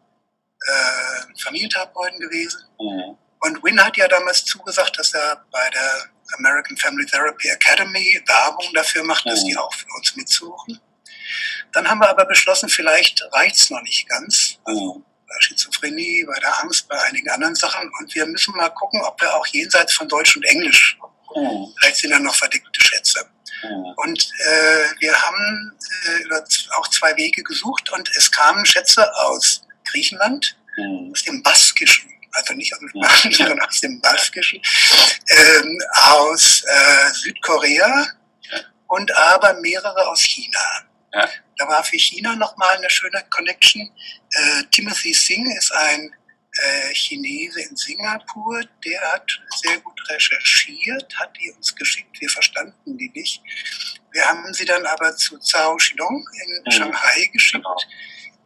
äh, 0.67 1.41
Familientherapeuten 1.43 2.19
gewesen. 2.21 2.61
Mhm. 2.79 3.19
Und 3.41 3.63
Wynn 3.63 3.85
hat 3.85 3.97
ja 3.97 4.09
damals 4.09 4.45
zugesagt, 4.45 4.99
dass 4.99 5.13
er 5.15 5.45
bei 5.51 5.71
der 5.71 6.09
American 6.39 6.77
Family 6.77 7.07
Therapy 7.07 7.49
Academy 7.49 8.23
Werbung 8.27 8.73
dafür 8.75 9.05
macht, 9.05 9.27
mhm. 9.27 9.31
dass 9.31 9.45
die 9.45 9.57
auch 9.57 9.73
für 9.75 9.87
uns 9.97 10.17
mitsuchen. 10.17 10.81
Dann 11.73 11.89
haben 11.89 11.99
wir 11.99 12.09
aber 12.09 12.25
beschlossen, 12.25 12.69
vielleicht 12.69 13.23
reicht's 13.33 13.71
noch 13.71 13.83
nicht 13.83 14.09
ganz. 14.09 14.59
Also 14.65 15.05
bei 15.35 15.41
Schizophrenie, 15.41 16.25
bei 16.25 16.39
der 16.41 16.63
Angst, 16.63 16.89
bei 16.89 17.01
einigen 17.03 17.29
anderen 17.31 17.55
Sachen. 17.55 17.91
Und 17.99 18.15
wir 18.15 18.27
müssen 18.27 18.55
mal 18.57 18.69
gucken, 18.71 19.01
ob 19.03 19.21
wir 19.21 19.35
auch 19.35 19.47
jenseits 19.49 19.95
von 19.95 20.09
Deutsch 20.09 20.37
und 20.37 20.45
Englisch, 20.45 20.99
mhm. 21.35 21.67
vielleicht 21.79 21.97
sind 21.97 22.11
da 22.11 22.19
noch 22.19 22.35
verdeckte 22.35 22.81
Schätze. 22.81 23.27
Mhm. 23.63 23.95
Und 23.97 24.31
äh, 24.41 25.01
wir 25.01 25.15
haben 25.15 25.73
äh, 26.07 26.75
auch 26.77 26.89
zwei 26.89 27.17
Wege 27.17 27.43
gesucht 27.43 27.91
und 27.93 28.09
es 28.17 28.31
kamen 28.31 28.65
Schätze 28.67 29.13
aus 29.17 29.63
Griechenland, 29.91 30.57
mhm. 30.77 31.11
aus 31.13 31.25
dem 31.25 31.43
Baskischen, 31.43 32.11
also 32.33 32.55
nicht 32.55 32.73
aus 32.73 32.81
dem 32.81 32.89
Spanischen, 32.89 33.33
sondern 33.33 33.61
aus 33.61 33.81
dem 33.81 34.01
Baskischen, 34.01 34.61
ähm, 35.29 35.79
aus 35.93 36.63
äh, 36.63 37.13
Südkorea 37.13 38.07
und 38.89 39.17
aber 39.17 39.55
mehrere 39.61 40.09
aus 40.09 40.21
China. 40.21 40.61
Ja. 41.13 41.29
Da 41.65 41.71
war 41.71 41.85
für 41.85 41.99
China 41.99 42.37
nochmal 42.37 42.77
eine 42.77 42.91
schöne 42.91 43.25
Connection. 43.31 43.91
Äh, 44.31 44.65
Timothy 44.71 45.15
Singh 45.15 45.51
ist 45.57 45.73
ein 45.73 46.15
äh, 46.53 46.93
Chinese 46.93 47.63
in 47.63 47.75
Singapur, 47.75 48.61
der 48.85 49.01
hat 49.13 49.41
sehr 49.63 49.79
gut 49.81 49.99
recherchiert, 50.11 51.19
hat 51.19 51.35
die 51.41 51.51
uns 51.53 51.75
geschickt, 51.75 52.21
wir 52.21 52.29
verstanden 52.29 52.99
die 52.99 53.11
nicht. 53.15 53.43
Wir 54.13 54.27
haben 54.27 54.53
sie 54.53 54.67
dann 54.67 54.85
aber 54.85 55.17
zu 55.17 55.39
Zhao 55.39 55.79
Shilong 55.79 56.25
in 56.45 56.63
mhm. 56.65 56.71
Shanghai 56.71 57.31
geschickt. 57.33 57.65
Genau. 57.65 57.77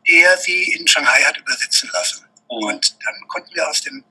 der 0.09 0.39
sie 0.39 0.73
in 0.75 0.87
Shanghai 0.87 1.23
hat 1.25 1.37
übersetzen 1.39 1.91
lassen. 1.93 2.25
Mhm. 2.51 2.65
Und 2.69 2.97
dann 3.05 3.29
konnten 3.29 3.55
wir 3.55 3.69
aus 3.69 3.83
dem 3.83 4.05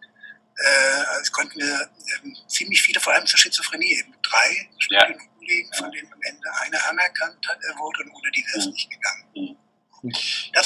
äh, 0.57 1.03
also 1.15 1.31
konnten 1.31 1.59
wir 1.59 1.89
ähm, 2.23 2.35
ziemlich 2.47 2.81
viele, 2.81 2.99
vor 2.99 3.13
allem 3.13 3.25
zur 3.25 3.39
Schizophrenie, 3.39 3.99
eben 3.99 4.13
drei 4.23 4.69
Studienkollegen, 4.79 5.71
ja. 5.71 5.77
von 5.77 5.91
denen 5.91 6.11
am 6.11 6.21
Ende 6.21 6.53
einer 6.61 6.89
anerkannt 6.89 7.47
hat, 7.47 7.59
er 7.61 7.77
wurde 7.77 8.03
und 8.03 8.11
ohne 8.11 8.31
die 8.31 8.41
mhm. 8.41 8.65
Mhm. 8.65 8.76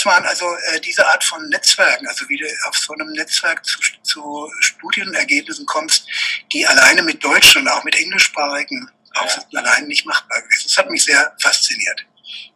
Das 0.02 0.12
waren 0.12 0.26
also 0.26 0.48
äh, 0.74 0.82
diese 0.82 1.06
Art 1.06 1.24
von 1.24 1.48
Netzwerken, 1.50 2.08
also 2.08 2.28
wie 2.28 2.36
du 2.36 2.46
auf 2.68 2.76
so 2.76 2.92
einem 2.94 3.12
Netzwerk 3.12 3.64
zu, 3.64 3.78
zu 4.02 4.52
Studienergebnissen 4.60 5.68
kommst, 5.68 6.10
die 6.52 6.66
alleine 6.66 7.04
mit 7.04 7.24
Deutschen 7.24 7.62
und 7.62 7.68
auch 7.68 7.84
mit 7.84 7.96
englischsprachigen 7.96 8.90
Aufsätzen 9.14 9.52
ja. 9.52 9.60
allein 9.60 9.86
nicht 9.86 10.08
machbar 10.08 10.42
gewesen. 10.42 10.64
Das 10.66 10.78
hat 10.80 10.90
mich 10.90 11.06
sehr 11.06 11.36
fasziniert. 11.40 12.04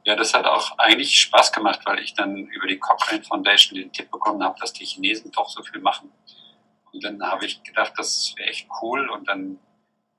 Ja, 0.06 0.16
das 0.16 0.34
hat 0.34 0.46
auch 0.46 0.76
eigentlich 0.80 1.20
Spaß 1.20 1.52
gemacht, 1.52 1.82
weil 1.86 2.00
ich 2.00 2.16
dann 2.16 2.36
über 2.36 2.66
die 2.66 2.80
Cochrane 2.80 3.22
Foundation 3.22 3.78
den 3.78 3.94
Tipp 3.94 4.10
bekommen 4.10 4.44
habe, 4.44 4.60
dass 4.60 4.74
die 4.74 4.86
Chinesen 4.86 5.32
doch 5.32 5.48
so 5.48 5.62
viel 5.62 5.82
machen. 5.82 6.12
Und 6.94 7.04
dann 7.04 7.22
habe 7.22 7.46
ich 7.46 7.62
gedacht, 7.62 7.94
das 7.96 8.34
wäre 8.38 8.50
echt 8.50 8.68
cool. 8.82 9.08
Und 9.08 9.30
dann 9.30 9.60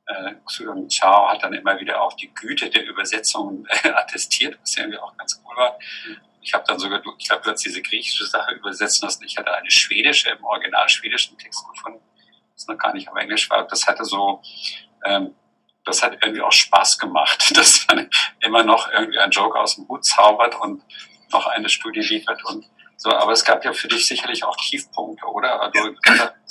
äh, 0.07 0.35
Xudong 0.45 0.89
Chao 0.89 1.29
hat 1.29 1.43
dann 1.43 1.55
immer 1.55 1.81
wieder 1.81 2.01
auch 2.01 2.13
die 2.13 2.33
Güte 2.33 2.71
der 2.71 2.87
Übersetzungen 2.87 3.67
äh, 3.83 3.89
attestiert, 3.95 4.59
was 4.61 4.77
irgendwie 4.77 4.99
auch 4.99 5.17
ganz 5.17 5.43
cool 5.45 5.57
war. 5.57 5.77
Ich 6.47 6.55
habe 6.55 6.63
dann 6.65 6.79
sogar, 6.79 7.03
ich 7.19 7.29
glaube, 7.29 7.43
du 7.43 7.51
hast 7.51 7.65
diese 7.65 7.83
griechische 7.83 8.25
Sache 8.25 8.55
übersetzen 8.55 9.05
lassen. 9.05 9.25
Ich 9.25 9.37
hatte 9.37 9.53
eine 9.53 9.69
schwedische, 9.69 10.31
im 10.31 10.45
Original 10.45 10.89
schwedischen 10.89 11.37
Text 11.39 11.67
gefunden, 11.69 12.01
das 12.55 12.69
noch 12.69 12.79
gar 12.79 12.95
nicht 12.95 13.09
auf 13.09 13.17
Englisch 13.17 13.51
war. 13.51 13.67
Das 13.67 13.85
hatte 13.85 14.05
so, 14.05 14.41
ähm, 15.05 15.35
das 15.85 16.05
hat 16.05 16.17
irgendwie 16.23 16.43
auch 16.43 16.53
Spaß 16.53 16.99
gemacht, 16.99 17.51
dass 17.57 17.85
man 17.89 18.09
immer 18.39 18.63
noch 18.63 18.89
irgendwie 18.93 19.19
einen 19.19 19.33
Joke 19.33 19.59
aus 19.59 19.75
dem 19.75 19.89
Hut 19.89 20.05
zaubert 20.05 20.55
und 20.61 20.85
noch 21.33 21.49
eine 21.49 21.69
Studie 21.69 22.01
liefert 22.01 22.45
und 22.45 22.65
so, 22.97 23.11
aber 23.11 23.33
es 23.33 23.45
gab 23.45 23.65
ja 23.65 23.73
für 23.73 23.89
dich 23.89 24.07
sicherlich 24.07 24.45
auch 24.45 24.57
Tiefpunkte, 24.57 25.27
oder? 25.27 25.61
Also, 25.61 25.95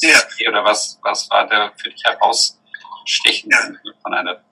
ja. 0.02 0.50
Oder 0.50 0.64
was, 0.64 1.00
was 1.02 1.30
war 1.30 1.48
der 1.48 1.72
für 1.76 1.90
dich 1.90 2.04
herausstechend 2.04 3.52
ja. 3.52 3.92
von 4.04 4.14
einer? 4.14 4.44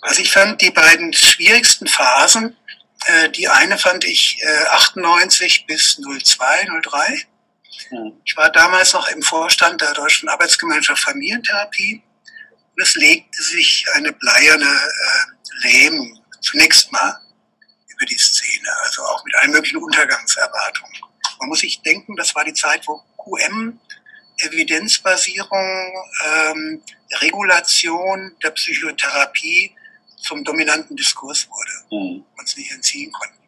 Also 0.00 0.22
ich 0.22 0.32
fand 0.32 0.60
die 0.60 0.70
beiden 0.70 1.12
schwierigsten 1.12 1.86
Phasen, 1.86 2.56
äh, 3.06 3.30
die 3.30 3.48
eine 3.48 3.78
fand 3.78 4.04
ich 4.04 4.38
äh, 4.42 4.64
98 4.70 5.66
bis 5.66 5.96
02, 5.96 6.66
03. 6.82 7.26
Hm. 7.88 8.12
Ich 8.24 8.36
war 8.36 8.50
damals 8.50 8.92
noch 8.92 9.08
im 9.08 9.22
Vorstand 9.22 9.80
der 9.80 9.92
Deutschen 9.94 10.28
Arbeitsgemeinschaft 10.28 11.02
Familientherapie 11.02 12.02
und 12.76 12.82
es 12.82 12.94
legte 12.94 13.42
sich 13.42 13.86
eine 13.94 14.12
bleierne 14.12 14.64
äh, 14.64 15.68
Lähmung 15.68 16.20
zunächst 16.40 16.92
mal 16.92 17.20
über 17.88 18.06
die 18.06 18.18
Szene, 18.18 18.68
also 18.82 19.02
auch 19.02 19.24
mit 19.24 19.34
allen 19.36 19.52
möglichen 19.52 19.78
Untergangserwartungen. 19.78 20.92
Man 21.40 21.48
muss 21.48 21.60
sich 21.60 21.80
denken, 21.82 22.16
das 22.16 22.34
war 22.34 22.44
die 22.44 22.54
Zeit, 22.54 22.86
wo 22.86 23.02
QM, 23.18 23.78
Evidenzbasierung, 24.38 26.06
ähm, 26.26 26.82
Regulation 27.20 28.36
der 28.42 28.50
Psychotherapie 28.50 29.74
zum 30.24 30.42
dominanten 30.42 30.96
Diskurs 30.96 31.48
wurde, 31.48 31.72
mhm. 31.90 32.24
uns 32.36 32.56
nicht 32.56 32.72
entziehen 32.72 33.12
konnten. 33.12 33.38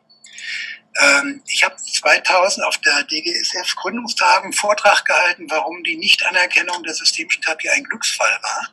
Ähm, 0.99 1.42
ich 1.49 1.64
habe 1.64 1.76
2000 1.76 2.66
auf 2.66 2.78
der 2.78 3.02
DGSF 3.04 3.75
Gründungstagung 3.76 4.45
einen 4.45 4.52
Vortrag 4.52 5.04
gehalten, 5.04 5.47
warum 5.50 5.83
die 5.85 5.97
Nichtanerkennung 5.97 6.83
der 6.83 6.95
systemischen 6.95 7.42
Therapie 7.42 7.71
ein 7.71 7.85
Glücksfall 7.85 8.38
war. 8.42 8.68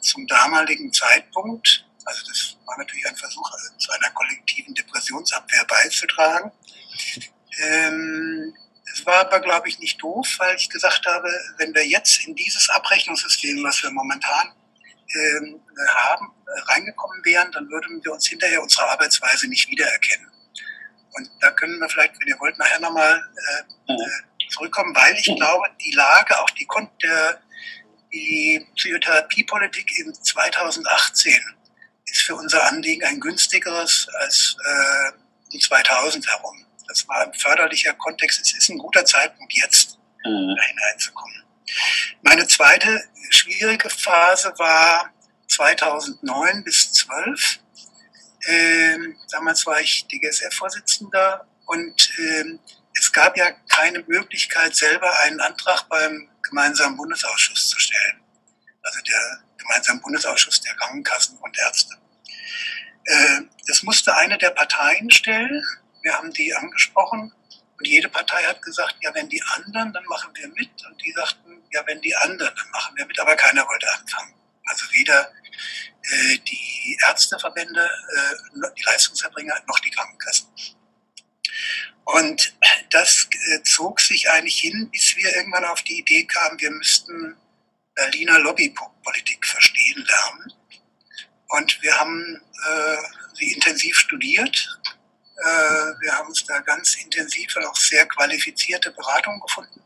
Zum 0.00 0.26
damaligen 0.26 0.92
Zeitpunkt, 0.92 1.86
also 2.04 2.22
das 2.28 2.56
war 2.66 2.78
natürlich 2.78 3.06
ein 3.06 3.16
Versuch, 3.16 3.50
also 3.50 3.76
zu 3.78 3.92
einer 3.92 4.10
kollektiven 4.10 4.74
Depressionsabwehr 4.74 5.64
beizutragen. 5.64 6.52
Ähm, 7.58 8.54
es 8.92 9.06
war 9.06 9.20
aber, 9.20 9.40
glaube 9.40 9.68
ich, 9.68 9.78
nicht 9.78 10.00
doof, 10.02 10.26
weil 10.38 10.56
ich 10.56 10.68
gesagt 10.68 11.06
habe, 11.06 11.28
wenn 11.58 11.74
wir 11.74 11.86
jetzt 11.86 12.26
in 12.26 12.34
dieses 12.34 12.68
Abrechnungssystem, 12.70 13.62
was 13.64 13.82
wir 13.82 13.90
momentan 13.90 14.52
ähm, 15.14 15.60
haben, 15.88 16.32
äh, 16.46 16.72
reingekommen 16.72 17.24
wären, 17.24 17.52
dann 17.52 17.68
würden 17.70 18.04
wir 18.04 18.12
uns 18.12 18.26
hinterher 18.26 18.62
unsere 18.62 18.90
Arbeitsweise 18.90 19.48
nicht 19.48 19.68
wiedererkennen. 19.68 20.30
Und 21.12 21.30
da 21.40 21.50
können 21.52 21.78
wir 21.78 21.88
vielleicht, 21.88 22.18
wenn 22.20 22.28
ihr 22.28 22.38
wollt, 22.40 22.58
nachher 22.58 22.80
nochmal 22.80 23.22
äh, 23.86 23.92
äh, 23.92 24.48
zurückkommen, 24.50 24.94
weil 24.94 25.14
ich 25.14 25.24
glaube, 25.24 25.68
die 25.84 25.92
Lage, 25.92 26.38
auch 26.40 26.50
die, 26.50 26.66
der, 27.02 27.40
die 28.12 28.66
Psychotherapiepolitik 28.74 29.98
in 29.98 30.12
2018 30.12 31.40
ist 32.06 32.22
für 32.22 32.34
unser 32.34 32.66
Anliegen 32.68 33.04
ein 33.04 33.20
günstigeres 33.20 34.08
als 34.20 34.56
äh, 34.64 35.12
um 35.52 35.60
2000 35.60 36.26
herum. 36.28 36.66
Das 36.88 37.06
war 37.08 37.22
ein 37.22 37.34
förderlicher 37.34 37.94
Kontext. 37.94 38.40
Es 38.40 38.52
ist 38.52 38.68
ein 38.68 38.78
guter 38.78 39.04
Zeitpunkt, 39.04 39.52
jetzt 39.52 39.98
mhm. 40.24 40.54
da 40.56 40.62
hineinzukommen. 40.62 41.43
Meine 42.22 42.46
zweite 42.46 43.02
schwierige 43.30 43.90
Phase 43.90 44.52
war 44.58 45.10
2009 45.48 46.64
bis 46.64 46.92
12. 46.92 47.60
Ähm, 48.46 49.16
damals 49.30 49.64
war 49.66 49.80
ich 49.80 50.06
DGSF-Vorsitzender 50.08 51.46
und 51.66 52.12
ähm, 52.18 52.60
es 52.98 53.12
gab 53.12 53.36
ja 53.36 53.50
keine 53.68 54.04
Möglichkeit, 54.06 54.76
selber 54.76 55.18
einen 55.20 55.40
Antrag 55.40 55.88
beim 55.88 56.28
gemeinsamen 56.42 56.96
Bundesausschuss 56.96 57.68
zu 57.68 57.78
stellen. 57.78 58.20
Also 58.82 59.00
der 59.00 59.42
gemeinsame 59.56 60.00
Bundesausschuss 60.00 60.60
der 60.60 60.74
Krankenkassen 60.74 61.38
und 61.38 61.58
Ärzte. 61.58 61.94
Äh, 63.06 63.40
musste 63.82 64.16
eine 64.16 64.38
der 64.38 64.50
Parteien 64.50 65.10
stellen 65.10 65.62
wir 66.04 66.12
haben 66.12 66.32
die 66.32 66.54
angesprochen 66.54 67.32
und 67.78 67.88
jede 67.88 68.08
Partei 68.08 68.42
hat 68.44 68.62
gesagt, 68.62 68.96
ja, 69.00 69.12
wenn 69.14 69.28
die 69.28 69.42
anderen, 69.56 69.92
dann 69.92 70.04
machen 70.04 70.30
wir 70.34 70.48
mit. 70.48 70.70
Und 70.86 71.02
die 71.02 71.12
sagten, 71.12 71.43
ja, 71.74 71.84
wenn 71.86 72.00
die 72.00 72.14
anderen, 72.14 72.54
dann 72.54 72.70
machen 72.70 72.96
wir 72.96 73.06
mit. 73.06 73.18
Aber 73.18 73.34
keiner 73.34 73.66
wollte 73.66 73.92
anfangen. 73.92 74.34
Also 74.66 74.86
weder 74.92 75.32
äh, 76.02 76.38
die 76.38 76.98
Ärzteverbände, 77.06 77.84
äh, 77.84 78.70
die 78.76 78.82
Leistungserbringer, 78.84 79.60
noch 79.66 79.78
die 79.80 79.90
Krankenkassen. 79.90 80.48
Und 82.04 82.56
das 82.90 83.28
äh, 83.50 83.62
zog 83.62 84.00
sich 84.00 84.30
eigentlich 84.30 84.60
hin, 84.60 84.88
bis 84.90 85.16
wir 85.16 85.34
irgendwann 85.34 85.64
auf 85.64 85.82
die 85.82 85.98
Idee 85.98 86.24
kamen, 86.24 86.60
wir 86.60 86.70
müssten 86.70 87.36
Berliner 87.94 88.38
Lobbypolitik 88.38 89.44
verstehen 89.46 90.04
lernen. 90.04 90.52
Und 91.48 91.82
wir 91.82 91.98
haben 91.98 92.40
äh, 92.66 92.96
sie 93.34 93.52
intensiv 93.52 93.96
studiert, 93.96 94.80
äh, 95.36 96.00
wir 96.00 96.12
haben 96.12 96.28
uns 96.28 96.44
da 96.44 96.60
ganz 96.60 96.94
intensiv 96.96 97.56
und 97.56 97.64
auch 97.64 97.76
sehr 97.76 98.06
qualifizierte 98.06 98.92
Beratung 98.92 99.40
gefunden. 99.40 99.83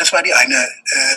Das 0.00 0.14
war 0.14 0.22
die 0.22 0.32
eine, 0.32 0.56
äh, 0.56 1.16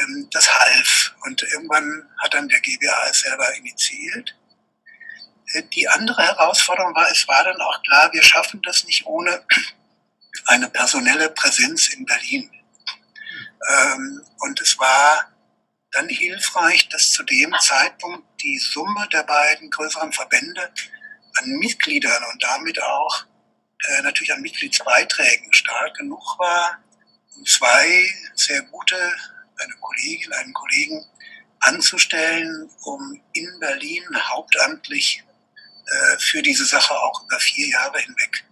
ähm, 0.00 0.28
das 0.30 0.48
half. 0.48 1.14
Und 1.26 1.42
irgendwann 1.42 2.08
hat 2.22 2.32
dann 2.32 2.48
der 2.48 2.60
GBA 2.60 3.06
es 3.10 3.20
selber 3.20 3.54
initiiert. 3.56 4.34
Äh, 5.52 5.64
die 5.74 5.86
andere 5.86 6.22
Herausforderung 6.22 6.94
war, 6.94 7.10
es 7.10 7.28
war 7.28 7.44
dann 7.44 7.60
auch 7.60 7.82
klar, 7.82 8.10
wir 8.14 8.22
schaffen 8.22 8.62
das 8.62 8.84
nicht 8.84 9.04
ohne 9.04 9.44
eine 10.46 10.70
personelle 10.70 11.28
Präsenz 11.28 11.88
in 11.88 12.06
Berlin. 12.06 12.50
Ähm, 13.68 14.24
und 14.38 14.58
es 14.62 14.78
war 14.78 15.30
dann 15.92 16.08
hilfreich, 16.08 16.88
dass 16.88 17.12
zu 17.12 17.24
dem 17.24 17.54
Zeitpunkt 17.60 18.26
die 18.40 18.56
Summe 18.56 19.06
der 19.12 19.24
beiden 19.24 19.68
größeren 19.68 20.14
Verbände 20.14 20.72
an 21.36 21.50
Mitgliedern 21.58 22.24
und 22.32 22.42
damit 22.42 22.82
auch 22.82 23.26
äh, 23.86 24.00
natürlich 24.00 24.32
an 24.32 24.40
Mitgliedsbeiträgen 24.40 25.52
stark 25.52 25.94
genug 25.94 26.38
war, 26.38 26.78
zwei 27.44 28.14
sehr 28.34 28.62
gute, 28.62 28.96
eine 29.56 29.74
Kollegin, 29.80 30.32
einen 30.32 30.52
Kollegen 30.54 31.04
anzustellen, 31.60 32.70
um 32.82 33.20
in 33.32 33.58
Berlin 33.60 34.04
hauptamtlich 34.14 35.24
äh, 35.86 36.18
für 36.18 36.42
diese 36.42 36.64
Sache 36.64 36.94
auch 36.94 37.24
über 37.24 37.38
vier 37.40 37.68
Jahre 37.68 37.98
hinweg 37.98 38.44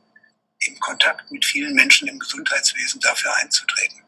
im 0.60 0.78
Kontakt 0.80 1.30
mit 1.30 1.44
vielen 1.44 1.74
Menschen 1.74 2.08
im 2.08 2.18
Gesundheitswesen 2.18 3.00
dafür 3.00 3.34
einzutreten. 3.36 4.02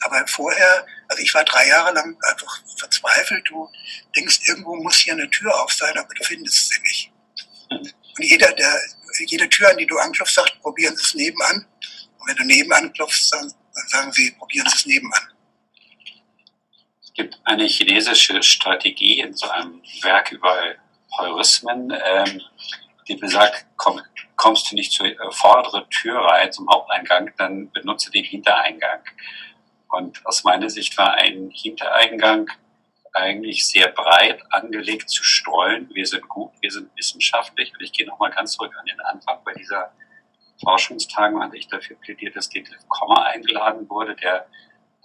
Aber 0.00 0.26
vorher, 0.26 0.86
also 1.08 1.22
ich 1.22 1.32
war 1.34 1.44
drei 1.44 1.68
Jahre 1.68 1.94
lang 1.94 2.16
einfach 2.22 2.62
verzweifelt. 2.78 3.44
Du 3.48 3.70
denkst, 4.14 4.40
irgendwo 4.46 4.76
muss 4.76 4.96
hier 4.96 5.14
eine 5.14 5.30
Tür 5.30 5.54
auf 5.62 5.72
sein, 5.72 5.96
aber 5.96 6.12
du 6.14 6.24
findest 6.24 6.68
sie 6.68 6.80
nicht. 6.80 7.12
Und 7.70 8.24
jeder, 8.24 8.52
der, 8.52 8.80
jede 9.26 9.48
Tür, 9.48 9.70
an 9.70 9.78
die 9.78 9.86
du 9.86 9.98
anklopfst, 9.98 10.34
sagt, 10.34 10.60
probieren 10.60 10.96
Sie 10.96 11.02
es 11.02 11.14
nebenan. 11.14 11.66
Und 12.26 12.30
wenn 12.30 12.48
du 12.48 12.54
nebenan 12.54 12.92
klopfst, 12.92 13.30
dann, 13.32 13.42
dann 13.74 13.88
sagen 13.88 14.12
sie, 14.12 14.32
probieren 14.32 14.66
Sie 14.68 14.76
es 14.76 14.86
nebenan. 14.86 15.28
Es 17.00 17.12
gibt 17.12 17.38
eine 17.44 17.66
chinesische 17.66 18.42
Strategie 18.42 19.20
in 19.20 19.34
so 19.34 19.48
einem 19.48 19.80
Werk 20.02 20.32
über 20.32 20.74
Heurismen, 21.18 21.90
ähm, 22.04 22.42
die 23.08 23.14
besagt, 23.14 23.66
komm, 23.76 24.00
kommst 24.34 24.70
du 24.70 24.74
nicht 24.74 24.92
zur 24.92 25.06
äh, 25.06 25.16
vorderen 25.30 25.88
Tür 25.90 26.18
rein, 26.18 26.52
zum 26.52 26.68
Haupteingang, 26.68 27.32
dann 27.38 27.70
benutze 27.70 28.10
den 28.10 28.24
Hintereingang. 28.24 29.00
Und 29.88 30.24
aus 30.26 30.44
meiner 30.44 30.68
Sicht 30.68 30.98
war 30.98 31.14
ein 31.14 31.50
Hintereingang 31.50 32.50
eigentlich 33.12 33.66
sehr 33.66 33.88
breit 33.88 34.42
angelegt 34.50 35.08
zu 35.08 35.22
streuen. 35.22 35.88
Wir 35.94 36.06
sind 36.06 36.28
gut, 36.28 36.52
wir 36.60 36.70
sind 36.70 36.90
wissenschaftlich. 36.96 37.72
Und 37.72 37.82
ich 37.82 37.92
gehe 37.92 38.06
nochmal 38.06 38.32
ganz 38.32 38.52
zurück 38.52 38.74
an 38.78 38.84
den 38.84 39.00
Anfang 39.00 39.38
bei 39.44 39.54
dieser 39.54 39.92
Forschungstagen 40.62 41.42
hatte 41.42 41.56
ich 41.56 41.68
dafür 41.68 41.96
plädiert, 41.96 42.36
dass 42.36 42.48
Detlef 42.48 42.88
Kommer 42.88 43.26
eingeladen 43.26 43.88
wurde, 43.88 44.14
der 44.16 44.46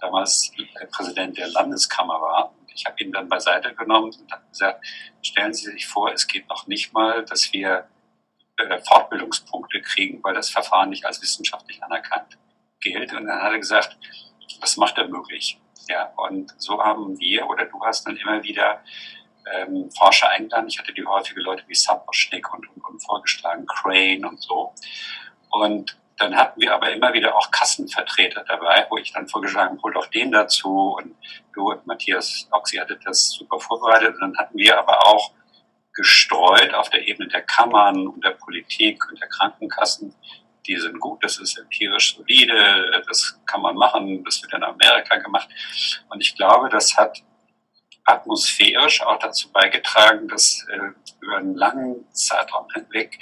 damals 0.00 0.52
Präsident 0.90 1.38
der 1.38 1.48
Landeskammer 1.48 2.20
war. 2.20 2.54
Ich 2.74 2.86
habe 2.86 3.02
ihn 3.02 3.12
dann 3.12 3.28
beiseite 3.28 3.74
genommen 3.74 4.12
und 4.18 4.32
habe 4.32 4.42
gesagt, 4.48 4.84
stellen 5.22 5.52
Sie 5.52 5.70
sich 5.70 5.86
vor, 5.86 6.10
es 6.12 6.26
geht 6.26 6.48
noch 6.48 6.66
nicht 6.66 6.92
mal, 6.92 7.24
dass 7.24 7.52
wir 7.52 7.86
äh, 8.56 8.78
Fortbildungspunkte 8.80 9.80
kriegen, 9.82 10.22
weil 10.22 10.34
das 10.34 10.50
Verfahren 10.50 10.90
nicht 10.90 11.04
als 11.04 11.22
wissenschaftlich 11.22 11.82
anerkannt 11.82 12.38
gilt. 12.80 13.12
Und 13.12 13.26
dann 13.26 13.42
hat 13.42 13.52
er 13.52 13.58
gesagt, 13.58 13.96
was 14.60 14.76
macht 14.76 14.98
er 14.98 15.08
möglich? 15.08 15.58
Ja, 15.88 16.12
und 16.16 16.54
so 16.58 16.82
haben 16.82 17.18
wir 17.18 17.48
oder 17.48 17.66
du 17.66 17.84
hast 17.84 18.06
dann 18.06 18.16
immer 18.16 18.42
wieder 18.42 18.82
ähm, 19.52 19.90
Forscher 19.90 20.28
eingeladen. 20.30 20.68
Ich 20.68 20.78
hatte 20.78 20.92
die 20.92 21.04
häufige 21.04 21.40
Leute 21.40 21.64
wie 21.66 21.74
Sapochnik 21.74 22.52
und, 22.52 22.68
und, 22.68 22.84
und 22.84 23.00
vorgeschlagen, 23.00 23.66
Crane 23.66 24.24
und 24.24 24.40
so. 24.40 24.72
Und 25.52 25.96
dann 26.18 26.36
hatten 26.36 26.60
wir 26.60 26.74
aber 26.74 26.92
immer 26.92 27.12
wieder 27.12 27.36
auch 27.36 27.50
Kassenvertreter 27.50 28.44
dabei, 28.46 28.86
wo 28.90 28.96
ich 28.96 29.12
dann 29.12 29.28
vorgeschlagen, 29.28 29.80
hol 29.82 29.92
doch 29.92 30.06
den 30.06 30.32
dazu. 30.32 30.96
Und 30.96 31.14
du 31.52 31.70
und 31.70 31.86
Matthias 31.86 32.48
Oxy 32.50 32.76
hattet 32.76 33.04
das 33.04 33.30
super 33.30 33.60
vorbereitet. 33.60 34.14
Und 34.14 34.20
dann 34.20 34.38
hatten 34.38 34.56
wir 34.56 34.78
aber 34.78 35.06
auch 35.06 35.32
gestreut 35.94 36.72
auf 36.74 36.90
der 36.90 37.06
Ebene 37.06 37.28
der 37.28 37.42
Kammern 37.42 38.06
und 38.06 38.24
der 38.24 38.30
Politik 38.30 39.04
und 39.10 39.20
der 39.20 39.28
Krankenkassen. 39.28 40.14
Die 40.66 40.76
sind 40.78 41.00
gut, 41.00 41.22
das 41.24 41.38
ist 41.38 41.58
empirisch 41.58 42.16
solide, 42.16 43.02
das 43.08 43.38
kann 43.46 43.62
man 43.62 43.74
machen, 43.74 44.24
das 44.24 44.40
wird 44.42 44.52
in 44.54 44.62
Amerika 44.62 45.16
gemacht. 45.16 45.48
Und 46.08 46.20
ich 46.20 46.36
glaube, 46.36 46.68
das 46.68 46.96
hat 46.96 47.18
atmosphärisch 48.04 49.02
auch 49.02 49.18
dazu 49.18 49.50
beigetragen, 49.52 50.28
dass 50.28 50.66
äh, 50.70 50.92
über 51.20 51.36
einen 51.38 51.56
langen 51.56 52.06
Zeitraum 52.12 52.68
hinweg 52.72 53.18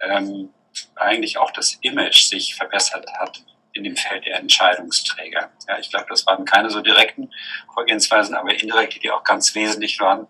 ähm, 0.00 0.50
eigentlich 0.96 1.38
auch 1.38 1.50
das 1.50 1.74
Image 1.80 2.28
sich 2.28 2.54
verbessert 2.54 3.06
hat 3.18 3.42
in 3.72 3.84
dem 3.84 3.96
Feld 3.96 4.24
der 4.24 4.38
Entscheidungsträger. 4.38 5.50
Ja, 5.68 5.78
ich 5.78 5.90
glaube, 5.90 6.06
das 6.08 6.26
waren 6.26 6.44
keine 6.44 6.70
so 6.70 6.80
direkten 6.80 7.30
Vorgehensweisen, 7.74 8.34
aber 8.34 8.54
indirekte, 8.54 8.98
die 8.98 9.10
auch 9.10 9.22
ganz 9.22 9.54
wesentlich 9.54 10.00
waren 10.00 10.26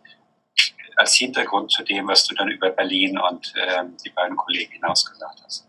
als 0.97 1.15
Hintergrund 1.15 1.71
zu 1.71 1.83
dem, 1.85 2.09
was 2.09 2.27
du 2.27 2.35
dann 2.35 2.49
über 2.49 2.71
Berlin 2.71 3.19
und 3.19 3.53
ähm, 3.57 3.97
die 4.05 4.11
beiden 4.11 4.37
Kollegen 4.37 4.73
hinaus 4.73 5.05
gesagt 5.05 5.41
hast. 5.45 5.67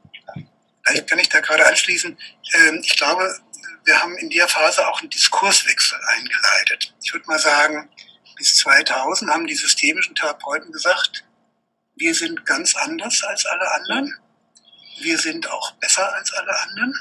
Vielleicht 0.83 1.09
kann 1.09 1.19
ich 1.19 1.29
da 1.29 1.41
gerade 1.41 1.67
anschließen. 1.67 2.17
Ähm, 2.53 2.81
ich 2.81 2.95
glaube, 2.95 3.29
wir 3.83 4.01
haben 4.01 4.17
in 4.17 4.29
der 4.29 4.47
Phase 4.47 4.87
auch 4.87 5.01
einen 5.01 5.09
Diskurswechsel 5.09 5.99
eingeleitet. 6.07 6.93
Ich 7.03 7.13
würde 7.13 7.25
mal 7.27 7.39
sagen, 7.39 7.89
bis 8.37 8.55
2000 8.55 9.29
haben 9.31 9.47
die 9.47 9.55
systemischen 9.55 10.15
Therapeuten 10.15 10.71
gesagt, 10.71 11.25
wir 11.95 12.13
sind 12.13 12.45
ganz 12.45 12.75
anders 12.75 13.23
als 13.23 13.45
alle 13.45 13.71
anderen 13.71 14.13
wir 14.99 15.17
sind 15.17 15.49
auch 15.49 15.71
besser 15.73 16.13
als 16.13 16.33
alle 16.33 16.59
anderen 16.61 16.93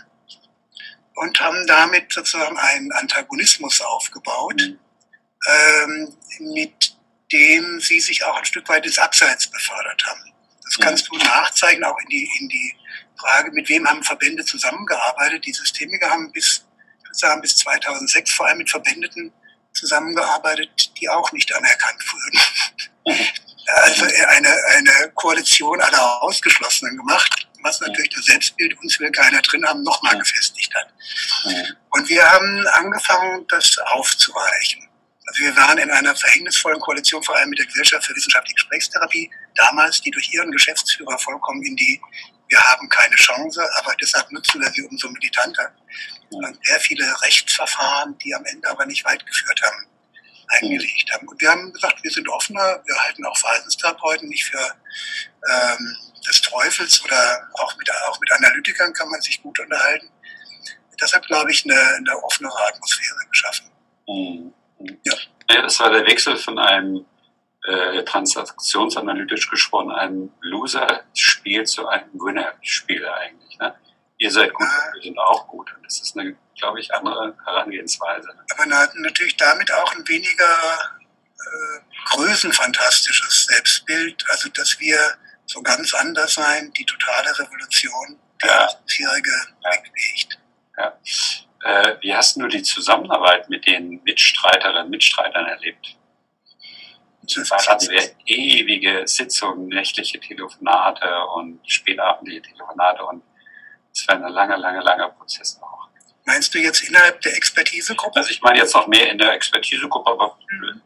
und 1.16 1.40
haben 1.40 1.66
damit 1.66 2.12
sozusagen 2.12 2.56
einen 2.58 2.92
Antagonismus 2.92 3.80
aufgebaut, 3.80 4.60
mhm. 4.60 4.78
ähm, 5.46 6.16
mit 6.40 6.96
dem 7.32 7.80
sie 7.80 8.00
sich 8.00 8.22
auch 8.24 8.36
ein 8.36 8.44
Stück 8.44 8.68
weit 8.68 8.86
ins 8.86 8.98
Abseits 8.98 9.50
befördert 9.50 10.06
haben. 10.06 10.32
Das 10.62 10.78
mhm. 10.78 10.82
kannst 10.82 11.08
du 11.08 11.16
nachzeigen, 11.16 11.84
auch 11.84 11.98
in 11.98 12.08
die, 12.08 12.30
in 12.38 12.48
die 12.48 12.76
Frage, 13.18 13.50
mit 13.52 13.68
wem 13.68 13.88
haben 13.88 14.02
Verbände 14.02 14.44
zusammengearbeitet. 14.44 15.46
Die 15.46 15.52
Systemiker 15.52 16.10
haben 16.10 16.30
bis, 16.32 16.64
sagen, 17.12 17.40
bis 17.40 17.56
2006 17.56 18.32
vor 18.32 18.46
allem 18.46 18.58
mit 18.58 18.70
Verbändeten 18.70 19.32
zusammengearbeitet, 19.72 20.92
die 21.00 21.08
auch 21.08 21.32
nicht 21.32 21.52
anerkannt 21.54 22.02
wurden. 22.12 22.40
Mhm. 23.06 23.26
Also 23.68 24.04
eine, 24.04 24.48
eine 24.76 25.10
Koalition 25.16 25.80
aller 25.80 26.22
Ausgeschlossenen 26.22 26.96
gemacht 26.96 27.45
was 27.62 27.80
natürlich 27.80 28.10
das 28.10 28.24
Selbstbild, 28.24 28.76
uns 28.82 28.98
will 29.00 29.10
keiner 29.10 29.40
drin 29.42 29.64
haben, 29.66 29.82
nochmal 29.82 30.18
gefestigt 30.18 30.74
hat. 30.74 30.88
Und 31.90 32.08
wir 32.08 32.24
haben 32.28 32.66
angefangen, 32.68 33.46
das 33.48 33.78
aufzuweichen. 33.78 34.88
Also 35.26 35.42
wir 35.42 35.56
waren 35.56 35.78
in 35.78 35.90
einer 35.90 36.14
verhängnisvollen 36.14 36.78
Koalition, 36.80 37.22
vor 37.22 37.36
allem 37.36 37.50
mit 37.50 37.58
der 37.58 37.66
Gesellschaft 37.66 38.06
für 38.06 38.14
wissenschaftliche 38.14 38.54
Gesprächstherapie, 38.54 39.30
damals, 39.56 40.00
die 40.00 40.10
durch 40.10 40.32
ihren 40.32 40.52
Geschäftsführer 40.52 41.18
vollkommen 41.18 41.62
in 41.64 41.74
die 41.74 42.00
wir 42.48 42.60
haben 42.60 42.88
keine 42.88 43.16
Chance, 43.16 43.62
aber 43.78 43.94
deshalb 44.00 44.30
nutzen 44.30 44.60
wir 44.60 44.70
sie 44.70 44.82
umso 44.82 45.08
militanter. 45.08 45.72
Und 46.30 46.58
sehr 46.64 46.80
viele 46.80 47.04
Rechtsverfahren, 47.22 48.16
die 48.18 48.34
am 48.34 48.44
Ende 48.44 48.68
aber 48.68 48.86
nicht 48.86 49.04
weit 49.04 49.24
geführt 49.26 49.60
haben, 49.62 49.86
eingelegt 50.48 51.12
haben. 51.12 51.26
Und 51.28 51.40
wir 51.40 51.50
haben 51.50 51.72
gesagt, 51.72 52.02
wir 52.02 52.10
sind 52.10 52.28
offener, 52.28 52.82
wir 52.84 52.96
halten 53.02 53.24
auch 53.24 53.36
Verhaltenstherapeuten 53.36 54.28
nicht 54.28 54.44
für 54.44 54.74
ähm, 55.50 55.96
Teufels 56.50 57.02
oder 57.04 57.48
auch 57.54 57.76
mit, 57.76 57.90
auch 58.08 58.20
mit 58.20 58.30
Analytikern 58.32 58.92
kann 58.92 59.08
man 59.10 59.20
sich 59.20 59.42
gut 59.42 59.58
unterhalten. 59.58 60.10
Deshalb 61.00 61.26
glaube 61.26 61.50
ich, 61.50 61.64
eine, 61.64 61.78
eine 61.96 62.22
offenere 62.22 62.66
Atmosphäre 62.68 63.26
geschaffen. 63.30 63.70
Mhm. 64.08 64.52
Ja. 65.04 65.14
ja, 65.50 65.62
das 65.62 65.78
war 65.80 65.90
der 65.90 66.06
Wechsel 66.06 66.36
von 66.36 66.58
einem 66.58 67.04
äh, 67.64 68.04
transaktionsanalytisch 68.04 69.50
gesprochen, 69.50 69.90
einem 69.90 70.32
Loser-Spiel 70.40 71.64
zu 71.64 71.88
einem 71.88 72.12
Winner-Spiel 72.14 73.06
eigentlich. 73.06 73.58
Ne? 73.58 73.74
Ihr 74.18 74.30
seid 74.30 74.52
gut, 74.54 74.66
ja. 74.66 74.94
wir 74.94 75.02
sind 75.02 75.18
auch 75.18 75.46
gut. 75.48 75.74
Und 75.74 75.84
das 75.84 76.00
ist 76.00 76.16
eine, 76.16 76.36
glaube 76.58 76.80
ich, 76.80 76.92
andere 76.94 77.36
Herangehensweise. 77.44 78.28
Aber 78.50 78.66
natürlich 78.66 79.36
damit 79.36 79.72
auch 79.72 79.94
ein 79.94 80.06
weniger 80.06 80.54
äh, 81.38 81.80
größenfantastisches 82.14 83.46
Selbstbild, 83.46 84.24
also 84.30 84.48
dass 84.50 84.78
wir 84.78 84.98
so 85.46 85.62
ganz 85.62 85.94
anders 85.94 86.34
sein, 86.34 86.72
die 86.72 86.84
totale 86.84 87.30
Revolution, 87.38 88.18
die 88.42 88.46
ja. 88.46 88.68
bisherige 88.84 89.30
ja. 89.62 89.70
wegbewegt. 89.70 90.38
Ja. 90.76 90.98
Äh, 91.62 91.96
wie 92.00 92.14
hast 92.14 92.36
du 92.36 92.46
die 92.46 92.62
Zusammenarbeit 92.62 93.48
mit 93.48 93.66
den 93.66 94.02
Mitstreiterinnen 94.04 94.84
und 94.84 94.90
Mitstreitern 94.90 95.46
erlebt? 95.46 95.96
Das 97.34 97.66
hatten 97.66 97.90
wir 97.90 98.02
ewige 98.26 99.02
Sitzungen, 99.06 99.68
nächtliche 99.68 100.20
Telefonate 100.20 101.26
und 101.34 101.60
spätabendliche 101.68 102.42
Telefonate 102.42 103.04
und 103.04 103.24
es 103.92 104.06
war 104.06 104.16
ein 104.16 104.32
langer, 104.32 104.58
langer, 104.58 104.82
langer 104.82 105.08
Prozess 105.08 105.58
auch. 105.60 105.88
Meinst 106.24 106.54
du 106.54 106.58
jetzt 106.58 106.82
innerhalb 106.88 107.20
der 107.22 107.36
Expertisegruppe? 107.36 108.18
Also 108.18 108.30
ich 108.30 108.42
meine 108.42 108.58
jetzt 108.58 108.74
noch 108.74 108.86
mehr 108.86 109.10
in 109.10 109.18
der 109.18 109.32
Expertisegruppe, 109.32 110.10
aber 110.10 110.36
mhm. 110.50 110.82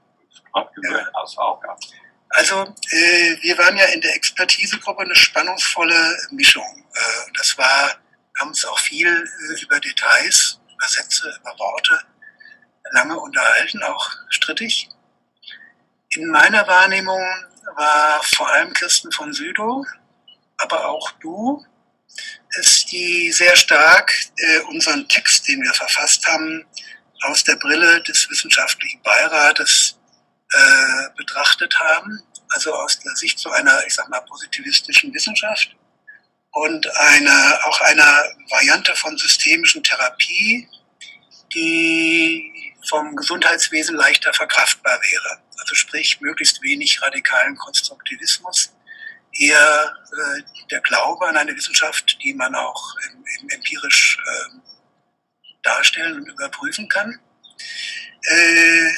über 0.77 0.99
ja. 0.99 1.07
hinaus 1.07 1.37
auch, 1.39 1.63
ja. 1.65 1.77
Also 2.31 2.63
äh, 2.91 3.37
wir 3.43 3.59
waren 3.59 3.77
ja 3.77 3.87
in 3.87 4.01
der 4.01 4.15
Expertisegruppe 4.15 5.03
eine 5.03 5.15
spannungsvolle 5.15 6.17
Mischung. 6.31 6.85
Äh, 6.95 7.33
das 7.37 7.59
war, 7.59 7.89
wir 8.35 8.41
haben 8.41 8.49
uns 8.49 8.65
auch 8.65 8.79
viel 8.79 9.09
äh, 9.09 9.61
über 9.63 9.81
Details, 9.81 10.61
über 10.73 10.89
Sätze, 10.89 11.37
über 11.41 11.59
Worte 11.59 12.01
lange 12.93 13.19
unterhalten, 13.19 13.83
auch 13.83 14.11
strittig. 14.31 14.89
In 16.11 16.29
meiner 16.29 16.67
Wahrnehmung 16.67 17.23
war 17.77 18.23
vor 18.23 18.51
allem 18.51 18.73
Kirsten 18.73 19.13
von 19.13 19.33
Südow, 19.33 19.87
aber 20.59 20.89
auch 20.89 21.11
du, 21.21 21.65
es 22.59 22.85
die 22.87 23.31
sehr 23.31 23.55
stark 23.55 24.13
äh, 24.37 24.61
unseren 24.71 25.09
Text, 25.09 25.47
den 25.47 25.63
wir 25.63 25.73
verfasst 25.73 26.27
haben, 26.27 26.67
aus 27.23 27.45
der 27.45 27.57
Brille 27.57 28.03
des 28.03 28.29
wissenschaftlichen 28.31 29.01
Beirates 29.03 30.00
äh, 30.53 31.17
betrachtet 31.17 31.79
haben, 31.79 32.23
also 32.51 32.75
aus 32.75 32.99
der 32.99 33.15
Sicht 33.17 33.39
so 33.39 33.51
einer, 33.51 33.87
ich 33.87 33.95
sag 33.95 34.09
mal, 34.09 34.21
positivistischen 34.23 35.13
Wissenschaft 35.15 35.77
und 36.53 36.87
eine, 36.97 37.59
auch 37.65 37.81
einer 37.83 38.25
Variante 38.49 38.95
von 38.97 39.17
systemischen 39.17 39.83
Therapie, 39.83 40.69
die 41.55 42.75
vom 42.89 43.15
Gesundheitswesen 43.15 43.97
leichter 43.97 44.33
verkraftbar 44.33 45.01
wäre. 45.01 45.43
Also 45.59 45.75
sprich, 45.75 46.21
möglichst 46.21 46.63
wenig 46.63 47.01
radikalen 47.03 47.57
Konstruktivismus, 47.57 48.73
eher 49.33 49.97
äh, 50.13 50.43
der 50.71 50.81
Glaube 50.81 51.29
an 51.29 51.37
eine 51.37 51.55
Wissenschaft, 51.55 52.19
die 52.23 52.35
man 52.35 52.55
auch 52.55 52.97
im, 53.09 53.25
im 53.41 53.49
empirisch 53.51 54.19
äh, 54.19 54.59
darstellen 55.63 56.17
und 56.17 56.29
überprüfen 56.29 56.89
kann. 56.89 57.21
Äh, 58.23 58.91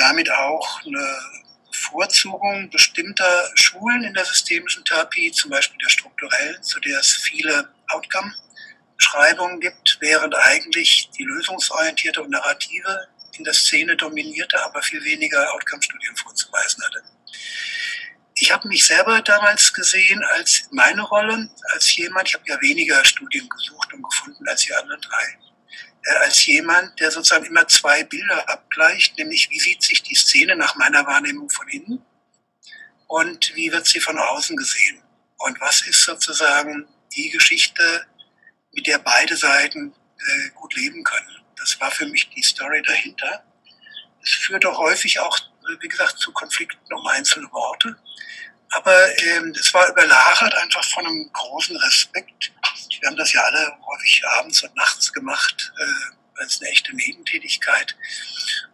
damit 0.00 0.30
auch 0.30 0.80
eine 0.84 1.20
Bevorzugung 1.70 2.70
bestimmter 2.70 3.50
Schulen 3.54 4.02
in 4.02 4.14
der 4.14 4.24
systemischen 4.24 4.84
Therapie, 4.84 5.30
zum 5.30 5.50
Beispiel 5.50 5.78
der 5.78 5.90
strukturellen, 5.90 6.62
zu 6.62 6.80
der 6.80 6.98
es 6.98 7.12
viele 7.12 7.68
Outcome-Beschreibungen 7.88 9.60
gibt, 9.60 9.98
während 10.00 10.34
eigentlich 10.34 11.10
die 11.16 11.24
lösungsorientierte 11.24 12.22
und 12.22 12.30
narrative 12.30 13.08
in 13.36 13.44
der 13.44 13.54
Szene 13.54 13.96
dominierte, 13.96 14.62
aber 14.64 14.82
viel 14.82 15.02
weniger 15.04 15.52
Outcome-Studien 15.54 16.16
vorzuweisen 16.16 16.84
hatte. 16.84 17.02
Ich 18.34 18.50
habe 18.50 18.68
mich 18.68 18.86
selber 18.86 19.20
damals 19.20 19.72
gesehen 19.72 20.24
als 20.24 20.66
meine 20.70 21.02
Rolle, 21.02 21.50
als 21.72 21.94
jemand, 21.94 22.28
ich 22.28 22.34
habe 22.34 22.44
ja 22.46 22.60
weniger 22.60 23.04
Studien 23.04 23.48
gesucht 23.48 23.92
und 23.92 24.02
gefunden 24.02 24.48
als 24.48 24.62
die 24.62 24.74
anderen 24.74 25.00
drei 25.02 25.38
als 26.20 26.46
jemand, 26.46 26.98
der 27.00 27.10
sozusagen 27.10 27.46
immer 27.46 27.66
zwei 27.68 28.04
Bilder 28.04 28.48
abgleicht, 28.48 29.18
nämlich 29.18 29.50
wie 29.50 29.60
sieht 29.60 29.82
sich 29.82 30.02
die 30.02 30.14
Szene 30.14 30.56
nach 30.56 30.74
meiner 30.76 31.06
Wahrnehmung 31.06 31.50
von 31.50 31.68
innen 31.68 32.04
und 33.06 33.54
wie 33.54 33.70
wird 33.70 33.86
sie 33.86 34.00
von 34.00 34.18
außen 34.18 34.56
gesehen. 34.56 35.02
Und 35.38 35.60
was 35.60 35.82
ist 35.82 36.02
sozusagen 36.02 36.86
die 37.14 37.30
Geschichte, 37.30 38.06
mit 38.72 38.86
der 38.86 38.98
beide 38.98 39.36
Seiten 39.36 39.92
äh, 40.18 40.50
gut 40.50 40.74
leben 40.76 41.02
können. 41.02 41.40
Das 41.56 41.78
war 41.80 41.90
für 41.90 42.06
mich 42.06 42.30
die 42.30 42.42
Story 42.42 42.82
dahinter. 42.82 43.44
Es 44.22 44.30
führte 44.30 44.76
häufig 44.76 45.18
auch, 45.20 45.38
wie 45.80 45.88
gesagt, 45.88 46.18
zu 46.18 46.32
Konflikten 46.32 46.92
um 46.92 47.06
einzelne 47.06 47.50
Worte. 47.52 47.96
Aber 48.70 49.18
ähm, 49.22 49.52
es 49.58 49.72
war 49.74 49.88
überlagert 49.88 50.54
einfach 50.54 50.84
von 50.84 51.06
einem 51.06 51.30
großen 51.32 51.76
Respekt. 51.76 52.52
Wir 53.00 53.08
haben 53.08 53.16
das 53.16 53.32
ja 53.32 53.42
alle 53.42 53.78
häufig 53.86 54.22
abends 54.26 54.62
und 54.62 54.74
nachts 54.76 55.12
gemacht, 55.12 55.72
äh, 55.78 56.40
als 56.40 56.60
eine 56.60 56.70
echte 56.70 56.94
Nebentätigkeit. 56.94 57.96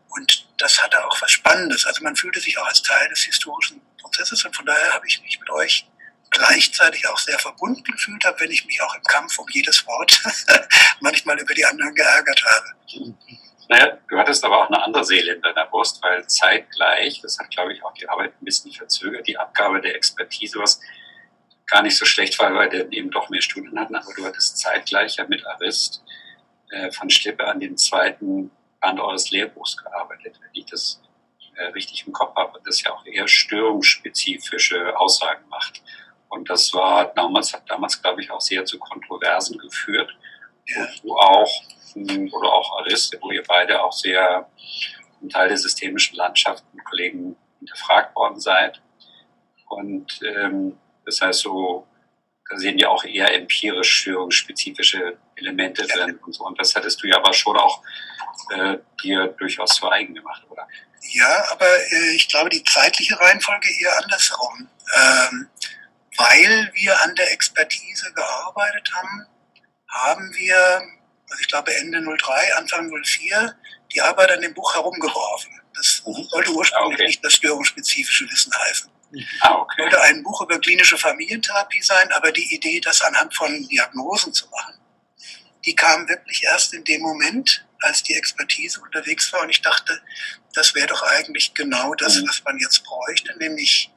Und 0.08 0.46
das 0.58 0.82
hatte 0.82 1.04
auch 1.04 1.20
was 1.20 1.30
Spannendes. 1.30 1.86
Also 1.86 2.02
man 2.02 2.16
fühlte 2.16 2.40
sich 2.40 2.58
auch 2.58 2.66
als 2.66 2.82
Teil 2.82 3.08
des 3.08 3.20
historischen 3.20 3.80
Prozesses 4.00 4.44
und 4.44 4.54
von 4.54 4.66
daher 4.66 4.94
habe 4.94 5.06
ich 5.06 5.20
mich 5.22 5.38
mit 5.38 5.50
euch 5.50 5.86
gleichzeitig 6.30 7.06
auch 7.08 7.18
sehr 7.18 7.38
verbunden 7.38 7.84
gefühlt 7.84 8.24
habe, 8.24 8.40
wenn 8.40 8.50
ich 8.50 8.66
mich 8.66 8.80
auch 8.82 8.94
im 8.94 9.02
Kampf 9.04 9.38
um 9.38 9.46
jedes 9.50 9.86
Wort 9.86 10.20
manchmal 11.00 11.38
über 11.38 11.54
die 11.54 11.64
anderen 11.64 11.94
geärgert 11.94 12.42
habe. 12.44 13.16
Naja, 13.68 13.98
du 14.08 14.18
hattest 14.18 14.44
aber 14.44 14.58
auch 14.58 14.68
eine 14.68 14.82
andere 14.82 15.04
Seele 15.04 15.34
in 15.34 15.42
deiner 15.42 15.66
Brust, 15.66 16.00
weil 16.02 16.26
zeitgleich, 16.26 17.20
das 17.20 17.38
hat, 17.38 17.50
glaube 17.50 17.72
ich, 17.72 17.82
auch 17.82 17.92
die 17.94 18.08
Arbeit 18.08 18.32
ein 18.40 18.44
bisschen 18.44 18.72
verzögert, 18.72 19.26
die 19.26 19.36
Abgabe 19.36 19.80
der 19.80 19.96
Expertise, 19.96 20.58
was 20.58 20.80
gar 21.66 21.82
nicht 21.82 21.96
so 21.96 22.04
schlecht 22.04 22.38
war, 22.38 22.54
weil 22.54 22.70
wir 22.70 22.92
eben 22.92 23.10
doch 23.10 23.28
mehr 23.28 23.42
Studien 23.42 23.78
hatten, 23.78 23.94
aber 23.94 24.12
du 24.16 24.24
hattest 24.24 24.58
zeitgleich 24.58 25.16
ja 25.16 25.26
mit 25.26 25.44
Arist 25.46 26.02
äh, 26.70 26.90
von 26.90 27.10
Schlippe 27.10 27.44
an 27.44 27.60
den 27.60 27.76
zweiten 27.76 28.50
Band 28.80 29.00
eures 29.00 29.30
Lehrbuchs 29.30 29.76
gearbeitet, 29.76 30.38
wenn 30.40 30.50
ich 30.52 30.66
das 30.66 31.00
äh, 31.56 31.64
richtig 31.66 32.06
im 32.06 32.12
Kopf 32.12 32.36
habe, 32.36 32.60
das 32.64 32.82
ja 32.82 32.92
auch 32.92 33.04
eher 33.04 33.26
störungsspezifische 33.26 34.98
Aussagen 34.98 35.48
macht. 35.48 35.82
Und 36.28 36.50
das 36.50 36.72
war 36.74 37.12
damals, 37.14 37.52
hat 37.52 37.68
damals, 37.68 38.00
glaube 38.00 38.20
ich, 38.20 38.30
auch 38.30 38.40
sehr 38.40 38.64
zu 38.64 38.78
Kontroversen 38.78 39.58
geführt, 39.58 40.14
ja. 40.66 40.86
wo 41.02 41.16
auch 41.16 41.50
oder 41.94 42.52
auch 42.52 42.78
Arist, 42.80 43.16
wo 43.22 43.30
ihr 43.30 43.42
beide 43.46 43.82
auch 43.82 43.92
sehr 43.92 44.50
ein 45.22 45.30
Teil 45.30 45.48
der 45.48 45.56
systemischen 45.56 46.16
Landschaft 46.16 46.62
mit 46.74 46.84
Kollegen 46.84 47.36
hinterfragt 47.58 48.14
worden 48.14 48.38
seid. 48.38 48.82
Und 49.68 50.20
ähm, 50.22 50.76
das 51.06 51.20
heißt 51.20 51.40
so, 51.40 51.86
da 52.48 52.58
sehen 52.58 52.78
ja 52.78 52.88
auch 52.88 53.04
eher 53.04 53.32
empirisch 53.34 54.00
störungsspezifische 54.00 55.18
Elemente 55.36 55.86
drin 55.86 56.18
und 56.24 56.32
so. 56.32 56.44
Und 56.44 56.60
das 56.60 56.74
hattest 56.74 57.02
du 57.02 57.08
ja 57.08 57.16
aber 57.16 57.32
schon 57.32 57.56
auch 57.56 57.82
äh, 58.54 58.78
dir 59.02 59.28
durchaus 59.38 59.70
zu 59.70 59.90
eigen 59.90 60.14
gemacht, 60.14 60.42
oder? 60.50 60.68
Ja, 61.12 61.44
aber 61.50 61.66
äh, 61.66 62.14
ich 62.14 62.28
glaube, 62.28 62.50
die 62.50 62.62
zeitliche 62.64 63.18
Reihenfolge 63.18 63.68
eher 63.80 63.96
andersherum. 64.02 64.68
Ähm, 64.94 65.48
weil 66.18 66.70
wir 66.74 67.02
an 67.02 67.14
der 67.16 67.32
Expertise 67.32 68.12
gearbeitet 68.12 68.90
haben, 68.94 69.26
haben 69.88 70.34
wir 70.34 70.82
also 71.30 71.40
ich 71.40 71.48
glaube 71.48 71.74
Ende 71.74 72.02
03, 72.02 72.54
Anfang 72.56 72.90
04, 72.90 73.54
die 73.92 74.00
Arbeit 74.00 74.30
an 74.32 74.40
dem 74.40 74.54
Buch 74.54 74.74
herumgeworfen. 74.74 75.60
Das 75.74 76.02
mhm. 76.06 76.24
sollte 76.24 76.50
ursprünglich 76.52 76.94
okay. 76.94 77.06
nicht 77.06 77.24
das 77.24 77.34
störungsspezifische 77.34 78.30
Wissen 78.30 78.52
heißen. 78.54 78.90
Ah, 79.40 79.54
okay. 79.54 79.82
Sollte 79.82 80.00
ein 80.02 80.22
Buch 80.22 80.42
über 80.42 80.58
klinische 80.58 80.98
Familientherapie 80.98 81.82
sein, 81.82 82.10
aber 82.12 82.32
die 82.32 82.54
Idee, 82.54 82.80
das 82.80 83.02
anhand 83.02 83.34
von 83.34 83.66
Diagnosen 83.68 84.32
zu 84.32 84.48
machen, 84.48 84.74
die 85.64 85.74
kam 85.74 86.08
wirklich 86.08 86.42
erst 86.44 86.74
in 86.74 86.84
dem 86.84 87.02
Moment, 87.02 87.64
als 87.80 88.02
die 88.02 88.14
Expertise 88.14 88.80
unterwegs 88.80 89.32
war 89.32 89.42
und 89.42 89.50
ich 89.50 89.62
dachte, 89.62 90.00
das 90.54 90.74
wäre 90.74 90.86
doch 90.86 91.02
eigentlich 91.02 91.54
genau 91.54 91.94
das, 91.94 92.16
mhm. 92.16 92.28
was 92.28 92.42
man 92.44 92.58
jetzt 92.58 92.82
bräuchte, 92.84 93.36
nämlich 93.38 93.90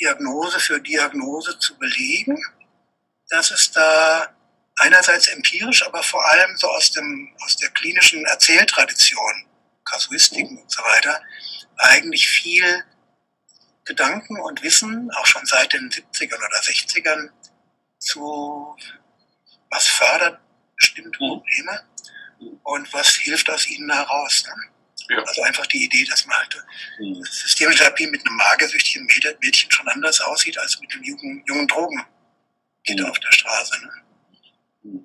Diagnose 0.00 0.60
für 0.60 0.80
Diagnose 0.80 1.58
zu 1.58 1.76
belegen, 1.78 2.42
dass 3.28 3.50
es 3.50 3.70
da 3.70 4.34
einerseits 4.78 5.28
empirisch, 5.28 5.84
aber 5.84 6.02
vor 6.02 6.24
allem 6.30 6.56
so 6.56 6.68
aus, 6.68 6.92
dem, 6.92 7.34
aus 7.44 7.56
der 7.56 7.70
klinischen 7.70 8.24
Erzähltradition, 8.24 9.46
Kasuistiken 9.84 10.58
und 10.58 10.70
so 10.70 10.82
weiter, 10.82 11.20
eigentlich 11.76 12.28
viel 12.28 12.84
Gedanken 13.88 14.38
und 14.40 14.62
Wissen, 14.62 15.10
auch 15.12 15.26
schon 15.26 15.44
seit 15.46 15.72
den 15.72 15.90
70ern 15.90 16.36
oder 16.36 16.60
60ern, 16.60 17.30
zu 17.98 18.76
was 19.70 19.86
fördert 19.86 20.40
bestimmte 20.76 21.18
mhm. 21.22 21.28
Probleme 21.28 21.80
und 22.62 22.92
was 22.92 23.16
hilft 23.16 23.50
aus 23.50 23.66
ihnen 23.68 23.90
heraus. 23.90 24.44
Ne? 24.46 25.16
Ja. 25.16 25.22
Also 25.22 25.42
einfach 25.42 25.66
die 25.66 25.84
Idee, 25.84 26.04
dass 26.04 26.26
man 26.26 26.36
halt 26.36 26.64
mhm. 27.00 27.22
systemische 27.24 27.78
Therapie 27.78 28.06
mit 28.06 28.24
einem 28.26 28.36
magersüchtigen 28.36 29.06
Mädchen 29.06 29.70
schon 29.70 29.88
anders 29.88 30.20
aussieht 30.20 30.58
als 30.58 30.78
mit 30.80 30.92
einem 30.92 31.02
jungen, 31.04 31.42
jungen 31.46 31.66
Drogen 31.66 32.04
geht 32.84 33.00
mhm. 33.00 33.06
auf 33.06 33.18
der 33.18 33.32
Straße. 33.32 33.74
Ne? 33.82 35.04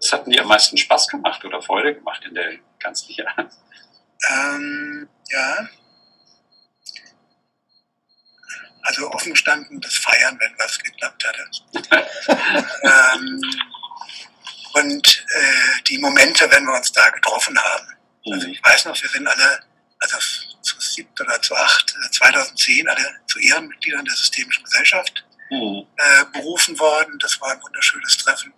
Was 0.00 0.12
hat 0.12 0.26
dir 0.26 0.42
am 0.42 0.48
meisten 0.48 0.76
Spaß 0.76 1.06
gemacht 1.06 1.44
oder 1.44 1.62
Freude 1.62 1.94
gemacht 1.94 2.24
in 2.24 2.34
der 2.34 2.58
ganzen 2.80 3.12
Jahr? 3.12 3.48
Ähm, 4.28 5.08
ja. 5.30 5.68
Also 8.82 9.10
offen 9.10 9.32
gestanden, 9.32 9.80
das 9.80 9.94
Feiern, 9.94 10.38
wenn 10.40 10.58
was 10.58 10.78
geklappt 10.78 11.24
hatte. 11.24 11.46
ähm, 12.82 13.40
und 14.74 15.26
äh, 15.28 15.82
die 15.86 15.98
Momente, 15.98 16.50
wenn 16.50 16.64
wir 16.64 16.74
uns 16.74 16.92
da 16.92 17.08
getroffen 17.10 17.56
haben. 17.58 17.86
Also 18.30 18.46
ich 18.46 18.62
weiß 18.64 18.86
noch, 18.86 19.00
wir 19.00 19.08
sind 19.08 19.26
alle, 19.26 19.60
also 20.00 20.18
zu 20.62 20.80
siebt 20.80 21.20
oder 21.20 21.40
zu 21.42 21.54
acht, 21.54 21.94
2010 22.12 22.86
äh, 22.86 22.90
alle 22.90 23.20
zu 23.26 23.38
Ehrenmitgliedern 23.38 24.04
der 24.04 24.14
Systemischen 24.14 24.64
Gesellschaft 24.64 25.24
mhm. 25.50 25.86
äh, 25.96 26.24
berufen 26.32 26.78
worden. 26.78 27.18
Das 27.18 27.40
war 27.40 27.52
ein 27.52 27.62
wunderschönes 27.62 28.16
Treffen. 28.18 28.52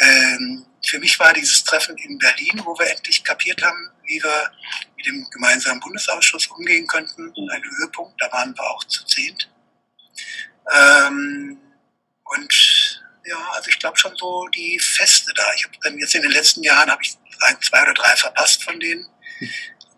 Ähm, 0.00 0.66
für 0.84 0.98
mich 0.98 1.18
war 1.18 1.32
dieses 1.32 1.64
Treffen 1.64 1.96
in 1.96 2.18
Berlin, 2.18 2.60
wo 2.64 2.78
wir 2.78 2.90
endlich 2.90 3.24
kapiert 3.24 3.62
haben, 3.62 3.90
wie 4.06 4.22
wir 4.22 4.50
mit 4.96 5.06
dem 5.06 5.28
gemeinsamen 5.30 5.80
Bundesausschuss 5.80 6.46
umgehen 6.48 6.86
könnten, 6.86 7.32
mhm. 7.36 7.50
ein 7.50 7.62
Höhepunkt. 7.62 8.20
Da 8.20 8.30
waren 8.32 8.54
wir 8.56 8.64
auch 8.70 8.84
zu 8.84 9.04
zehnt. 9.04 9.48
Ähm, 10.72 11.58
und 12.24 13.02
ja, 13.24 13.36
also 13.52 13.68
ich 13.68 13.78
glaube 13.78 13.96
schon 13.96 14.16
so 14.16 14.46
die 14.48 14.78
Feste 14.78 15.32
da. 15.34 15.44
Ich 15.56 15.64
habe 15.64 15.74
dann 15.82 15.98
jetzt 15.98 16.14
in 16.14 16.22
den 16.22 16.32
letzten 16.32 16.62
Jahren 16.62 16.90
habe 16.90 17.02
ich 17.02 17.16
ein, 17.40 17.60
zwei 17.60 17.82
oder 17.82 17.94
drei 17.94 18.16
verpasst 18.16 18.62
von 18.62 18.78
denen. 18.80 19.06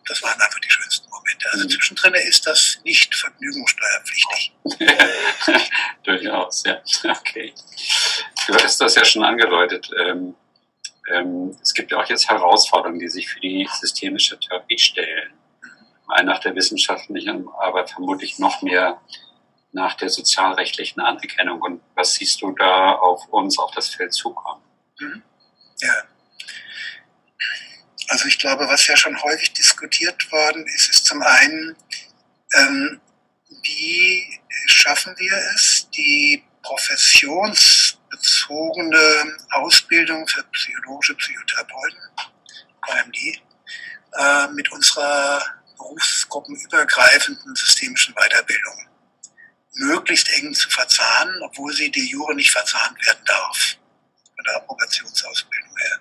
Das 0.07 0.23
waren 0.23 0.41
einfach 0.41 0.61
die 0.61 0.71
schönsten 0.71 1.09
Momente. 1.11 1.51
Also 1.53 1.65
mhm. 1.65 1.71
zwischendrin 1.71 2.15
ist 2.15 2.47
das 2.47 2.79
nicht 2.85 3.15
vergnügungssteuerpflichtig. 3.15 4.53
Durchaus, 6.05 6.65
ja. 6.65 6.81
Okay. 7.05 7.55
Du 8.47 8.55
hattest 8.55 8.81
das 8.81 8.95
ja 8.95 9.05
schon 9.05 9.25
angedeutet. 9.25 9.91
Ähm, 9.99 10.35
ähm, 11.11 11.57
es 11.63 11.75
gibt 11.75 11.91
ja 11.91 11.99
auch 11.99 12.09
jetzt 12.09 12.29
Herausforderungen, 12.29 12.99
die 12.99 13.09
sich 13.09 13.29
für 13.29 13.41
die 13.41 13.69
systemische 13.81 14.39
Therapie 14.39 14.79
stellen. 14.79 15.33
Ein 16.09 16.27
nach 16.27 16.41
der 16.41 16.55
wissenschaftlichen, 16.55 17.49
aber 17.61 17.87
vermutlich 17.87 18.39
noch 18.39 18.63
mehr 18.63 19.01
nach 19.73 19.95
der 19.95 20.09
sozialrechtlichen 20.09 21.01
Anerkennung. 21.01 21.61
Und 21.61 21.83
was 21.95 22.15
siehst 22.15 22.41
du 22.41 22.53
da 22.53 22.93
auf 22.93 23.29
uns, 23.29 23.59
auf 23.59 23.71
das 23.73 23.89
Feld 23.89 24.15
zukommen? 24.15 24.63
Mhm. 24.99 25.23
Ja. 25.81 25.95
Also 28.09 28.27
ich 28.27 28.39
glaube, 28.39 28.67
was 28.69 28.87
ja 28.87 28.97
schon 28.97 29.23
häufig 29.23 29.53
diskutiert 29.53 30.33
worden 30.33 30.67
ist, 30.67 30.89
ist 30.89 31.05
zum 31.05 31.21
einen, 31.21 31.77
ähm, 32.55 33.01
wie 33.63 34.41
schaffen 34.67 35.15
wir 35.19 35.33
es, 35.55 35.91
die 35.91 36.43
professionsbezogene 38.19 39.37
Ausbildung 39.51 40.27
für 40.27 40.43
psychologische 40.45 41.15
Psychotherapeuten, 41.15 41.99
KMD, 42.83 43.43
äh, 44.15 44.49
mit 44.49 44.71
unserer 44.73 45.43
berufsgruppenübergreifenden 45.77 47.55
systemischen 47.55 48.15
Weiterbildung 48.15 48.87
möglichst 49.75 50.29
eng 50.31 50.53
zu 50.55 50.69
verzahnen, 50.71 51.41
obwohl 51.43 51.73
sie 51.73 51.91
de 51.91 52.03
jure 52.03 52.35
nicht 52.35 52.51
verzahnt 52.51 52.99
werden 53.07 53.25
darf, 53.25 53.77
von 54.35 54.45
der 54.45 54.57
Approbationsausbildung 54.57 55.77
her. 55.77 56.01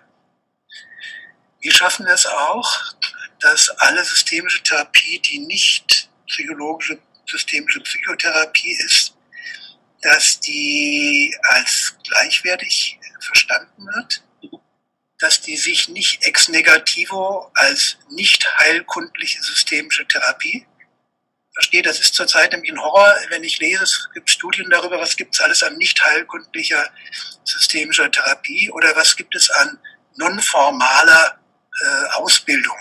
Wir 1.60 1.74
schaffen 1.74 2.08
es 2.08 2.26
auch, 2.26 2.96
dass 3.40 3.70
alle 3.70 4.04
systemische 4.04 4.64
Therapie, 4.64 5.20
die 5.20 5.40
nicht 5.40 6.10
psychologische 6.26 7.00
systemische 7.30 7.82
Psychotherapie 7.82 8.72
ist, 8.86 9.17
dass 10.02 10.40
die 10.40 11.36
als 11.44 11.96
gleichwertig 12.04 13.00
verstanden 13.20 13.88
wird, 13.88 14.24
dass 15.20 15.42
die 15.42 15.58
sich 15.58 15.90
nicht 15.90 16.24
ex 16.26 16.48
negativo 16.50 17.52
als 17.56 17.98
nicht 18.10 18.48
heilkundliche 18.60 19.42
systemische 19.42 20.08
Therapie 20.08 20.68
versteht. 21.54 21.88
Das 21.88 22.00
ist 22.00 22.14
zurzeit 22.14 22.52
nämlich 22.52 22.72
ein 22.72 22.82
Horror, 22.82 23.16
wenn 23.30 23.44
ich 23.44 23.60
lese, 23.60 23.84
es 23.84 24.10
gibt 24.14 24.30
Studien 24.30 24.70
darüber, 24.70 25.00
was 25.00 25.18
gibt 25.18 25.34
es 25.34 25.42
alles 25.42 25.64
an 25.64 25.76
nicht 25.78 26.04
heilkundlicher 26.04 26.88
systemischer 27.44 28.12
Therapie 28.12 28.70
oder 28.72 28.96
was 28.96 29.16
gibt 29.16 29.36
es 29.36 29.50
an 29.50 29.80
nonformaler 30.18 31.40
äh, 31.82 32.06
Ausbildung. 32.14 32.78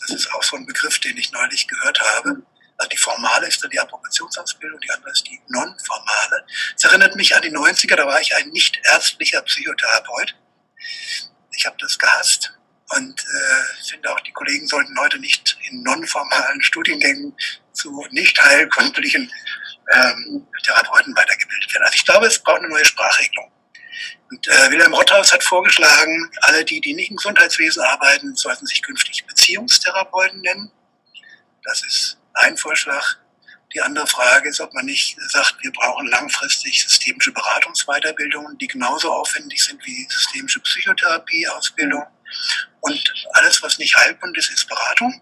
Das 0.00 0.10
ist 0.10 0.32
auch 0.32 0.42
so 0.42 0.56
ein 0.56 0.66
Begriff, 0.66 0.98
den 0.98 1.16
ich 1.16 1.30
neulich 1.32 1.68
gehört 1.68 2.00
habe. 2.00 2.42
Also 2.78 2.88
die 2.90 2.96
formale 2.96 3.48
ist 3.48 3.62
dann 3.62 3.70
die 3.70 3.80
Approbationsausbildung, 3.80 4.78
die 4.80 4.90
andere 4.90 5.10
ist 5.10 5.26
die 5.26 5.40
non-formale. 5.48 6.46
Es 6.76 6.84
erinnert 6.84 7.16
mich 7.16 7.34
an 7.34 7.42
die 7.42 7.50
90er, 7.50 7.96
da 7.96 8.06
war 8.06 8.20
ich 8.20 8.34
ein 8.36 8.48
nicht 8.50 8.80
ärztlicher 8.84 9.42
Psychotherapeut. 9.42 10.36
Ich 11.56 11.66
habe 11.66 11.76
das 11.80 11.98
gehasst 11.98 12.52
und 12.90 13.20
äh, 13.20 13.84
finde 13.90 14.12
auch, 14.12 14.20
die 14.20 14.32
Kollegen 14.32 14.68
sollten 14.68 14.98
heute 14.98 15.18
nicht 15.18 15.58
in 15.68 15.82
non-formalen 15.82 16.62
Studiengängen 16.62 17.36
zu 17.72 18.06
nicht 18.10 18.40
heilkundlichen 18.40 19.30
ähm, 19.92 20.46
Therapeuten 20.62 21.16
weitergebildet 21.16 21.74
werden. 21.74 21.84
Also 21.84 21.96
ich 21.96 22.04
glaube, 22.04 22.26
es 22.26 22.38
braucht 22.38 22.58
eine 22.58 22.68
neue 22.68 22.84
Sprachregelung. 22.84 23.50
Und 24.30 24.46
äh, 24.46 24.70
Wilhelm 24.70 24.94
Rothaus 24.94 25.32
hat 25.32 25.42
vorgeschlagen, 25.42 26.30
alle 26.42 26.64
die, 26.64 26.80
die 26.80 26.94
nicht 26.94 27.10
im 27.10 27.16
Gesundheitswesen 27.16 27.82
arbeiten, 27.82 28.36
sollten 28.36 28.66
sich 28.66 28.82
künftig 28.82 29.26
Beziehungstherapeuten 29.26 30.40
nennen. 30.42 30.70
Das 31.64 31.82
ist 31.84 32.17
ein 32.38 32.56
Vorschlag. 32.56 33.16
Die 33.74 33.82
andere 33.82 34.06
Frage 34.06 34.48
ist, 34.48 34.60
ob 34.60 34.72
man 34.72 34.86
nicht 34.86 35.16
sagt, 35.28 35.56
wir 35.62 35.72
brauchen 35.72 36.06
langfristig 36.06 36.82
systemische 36.82 37.32
Beratungsweiterbildungen, 37.32 38.56
die 38.58 38.66
genauso 38.66 39.12
aufwendig 39.12 39.62
sind 39.62 39.84
wie 39.84 40.06
systemische 40.08 40.60
Psychotherapie-Ausbildung. 40.60 42.06
Und 42.80 43.14
alles, 43.32 43.62
was 43.62 43.78
nicht 43.78 43.94
Heilkund 43.96 44.36
ist, 44.38 44.50
ist 44.50 44.68
Beratung. 44.68 45.20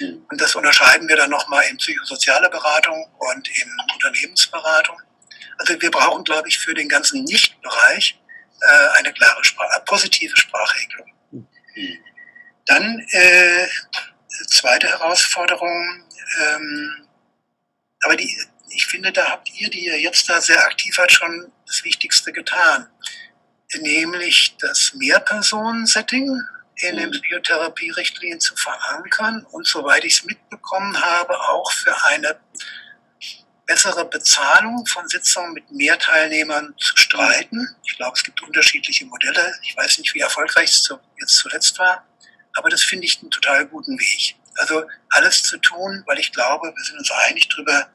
Und 0.00 0.40
das 0.40 0.54
unterscheiden 0.54 1.08
wir 1.08 1.16
dann 1.16 1.30
nochmal 1.30 1.64
in 1.68 1.76
psychosoziale 1.76 2.48
Beratung 2.48 3.06
und 3.18 3.48
in 3.48 3.76
Unternehmensberatung. 3.92 4.96
Also 5.58 5.80
wir 5.80 5.90
brauchen, 5.90 6.24
glaube 6.24 6.48
ich, 6.48 6.58
für 6.58 6.74
den 6.74 6.88
ganzen 6.88 7.24
Nicht-Bereich 7.24 8.18
äh, 8.62 8.98
eine 8.98 9.12
klare 9.12 9.44
Sprache, 9.44 9.82
positive 9.84 10.36
Sprachregelung. 10.36 11.12
Dann 12.66 13.00
äh, 13.10 13.66
zweite 14.48 14.88
Herausforderung, 14.88 16.04
ähm, 16.40 17.06
aber 18.02 18.16
die, 18.16 18.36
ich 18.70 18.86
finde, 18.86 19.12
da 19.12 19.30
habt 19.30 19.50
ihr, 19.54 19.70
die 19.70 19.86
ihr 19.86 20.00
jetzt 20.00 20.28
da 20.28 20.40
sehr 20.40 20.64
aktiv 20.64 20.94
seid, 20.94 21.12
schon 21.12 21.52
das 21.66 21.84
Wichtigste 21.84 22.32
getan, 22.32 22.88
nämlich 23.80 24.56
das 24.58 24.92
Mehrpersonen-Setting 24.94 26.40
in 26.76 26.96
den 26.96 27.10
Psychotherapie-Richtlinien 27.10 28.40
zu 28.40 28.56
verankern 28.56 29.46
und 29.50 29.66
soweit 29.66 30.04
ich 30.04 30.14
es 30.14 30.24
mitbekommen 30.24 31.00
habe, 31.00 31.38
auch 31.38 31.70
für 31.72 31.94
eine 32.06 32.38
bessere 33.66 34.04
Bezahlung 34.04 34.84
von 34.86 35.08
Sitzungen 35.08 35.52
mit 35.52 35.70
mehr 35.70 35.98
Teilnehmern 35.98 36.74
zu 36.78 36.96
streiten. 36.96 37.68
Ich 37.84 37.96
glaube, 37.96 38.14
es 38.16 38.24
gibt 38.24 38.42
unterschiedliche 38.42 39.06
Modelle. 39.06 39.54
Ich 39.62 39.76
weiß 39.76 39.98
nicht, 39.98 40.12
wie 40.14 40.20
erfolgreich 40.20 40.70
es 40.70 40.92
jetzt 41.20 41.36
zuletzt 41.36 41.78
war, 41.78 42.04
aber 42.54 42.70
das 42.70 42.82
finde 42.82 43.06
ich 43.06 43.20
einen 43.20 43.30
total 43.30 43.66
guten 43.66 43.98
Weg. 43.98 44.36
Also 44.56 44.84
alles 45.10 45.42
zu 45.42 45.56
tun, 45.58 46.02
weil 46.06 46.18
ich 46.18 46.32
glaube, 46.32 46.72
wir 46.74 46.84
sind 46.84 46.98
uns 46.98 47.10
einig 47.10 47.48
darüber, 47.48 47.88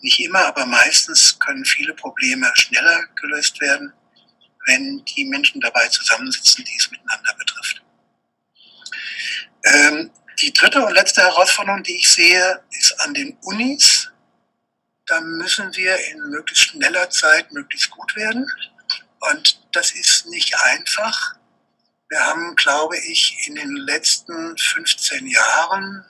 nicht 0.00 0.20
immer, 0.20 0.46
aber 0.46 0.64
meistens 0.66 1.38
können 1.40 1.64
viele 1.64 1.94
Probleme 1.94 2.50
schneller 2.54 3.04
gelöst 3.20 3.60
werden, 3.60 3.92
wenn 4.66 5.04
die 5.04 5.24
Menschen 5.24 5.60
dabei 5.60 5.88
zusammensitzen, 5.88 6.64
die 6.64 6.76
es 6.78 6.90
miteinander 6.90 7.34
betrifft. 7.34 7.82
Ähm, 9.64 10.10
die 10.40 10.52
dritte 10.52 10.84
und 10.84 10.94
letzte 10.94 11.22
Herausforderung, 11.22 11.82
die 11.82 11.96
ich 11.96 12.08
sehe, 12.08 12.62
ist 12.70 13.00
an 13.00 13.12
den 13.12 13.36
Unis. 13.42 14.08
Da 15.06 15.20
müssen 15.20 15.74
wir 15.74 15.96
in 16.10 16.30
möglichst 16.30 16.64
schneller 16.64 17.10
Zeit 17.10 17.50
möglichst 17.50 17.90
gut 17.90 18.14
werden. 18.14 18.46
Und 19.32 19.60
das 19.72 19.90
ist 19.92 20.26
nicht 20.26 20.54
einfach. 20.60 21.37
Wir 22.08 22.20
haben, 22.20 22.56
glaube 22.56 22.96
ich, 22.96 23.36
in 23.46 23.54
den 23.54 23.76
letzten 23.76 24.56
15 24.56 25.26
Jahren, 25.26 26.04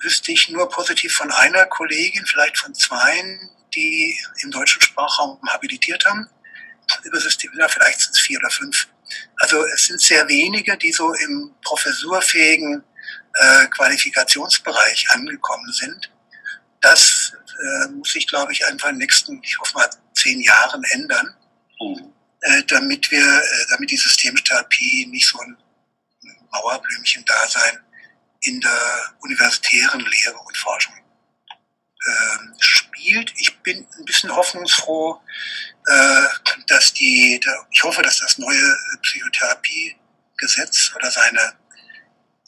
wüsste 0.00 0.32
ich 0.32 0.48
nur 0.48 0.68
positiv 0.68 1.14
von 1.14 1.30
einer 1.30 1.66
Kollegin, 1.66 2.26
vielleicht 2.26 2.58
von 2.58 2.74
zweien, 2.74 3.50
die 3.74 4.18
im 4.42 4.50
deutschen 4.50 4.82
Sprachraum 4.82 5.38
habilitiert 5.48 6.04
haben. 6.04 6.28
Über 7.04 7.20
System, 7.20 7.50
ja, 7.58 7.68
vielleicht 7.68 8.00
sind 8.00 8.12
es 8.12 8.18
vier 8.18 8.38
oder 8.38 8.50
fünf. 8.50 8.88
Also 9.36 9.64
es 9.66 9.86
sind 9.86 10.00
sehr 10.00 10.28
wenige, 10.28 10.76
die 10.76 10.92
so 10.92 11.12
im 11.14 11.54
professurfähigen 11.62 12.82
äh, 13.34 13.66
Qualifikationsbereich 13.66 15.06
angekommen 15.10 15.72
sind. 15.72 16.10
Das 16.80 17.32
äh, 17.62 17.88
muss 17.88 18.12
sich, 18.12 18.26
glaube 18.26 18.52
ich, 18.52 18.66
einfach 18.66 18.88
in 18.88 18.94
den 18.94 19.00
nächsten, 19.00 19.40
ich 19.42 19.58
hoffe 19.58 19.74
mal, 19.74 19.90
zehn 20.14 20.40
Jahren 20.40 20.82
ändern, 20.90 21.36
mhm. 21.80 22.12
Äh, 22.42 22.62
damit 22.64 23.10
wir, 23.10 23.24
äh, 23.24 23.66
damit 23.70 23.90
die 23.90 23.96
Systemtherapie 23.96 25.06
nicht 25.06 25.26
so 25.26 25.38
ein 25.40 25.56
Mauerblümchen-Dasein 26.50 27.78
in 28.42 28.60
der 28.60 29.14
universitären 29.20 30.00
Lehre 30.00 30.38
und 30.38 30.56
Forschung 30.56 30.94
ähm, 32.06 32.54
spielt. 32.58 33.32
Ich 33.36 33.56
bin 33.60 33.86
ein 33.98 34.04
bisschen 34.04 34.34
hoffnungsfroh, 34.34 35.20
äh, 35.86 36.22
dass 36.66 36.92
die, 36.92 37.40
ich 37.70 37.82
hoffe, 37.82 38.02
dass 38.02 38.18
das 38.18 38.38
neue 38.38 38.76
Psychotherapiegesetz 39.02 40.92
oder 40.96 41.10
seine, 41.10 41.54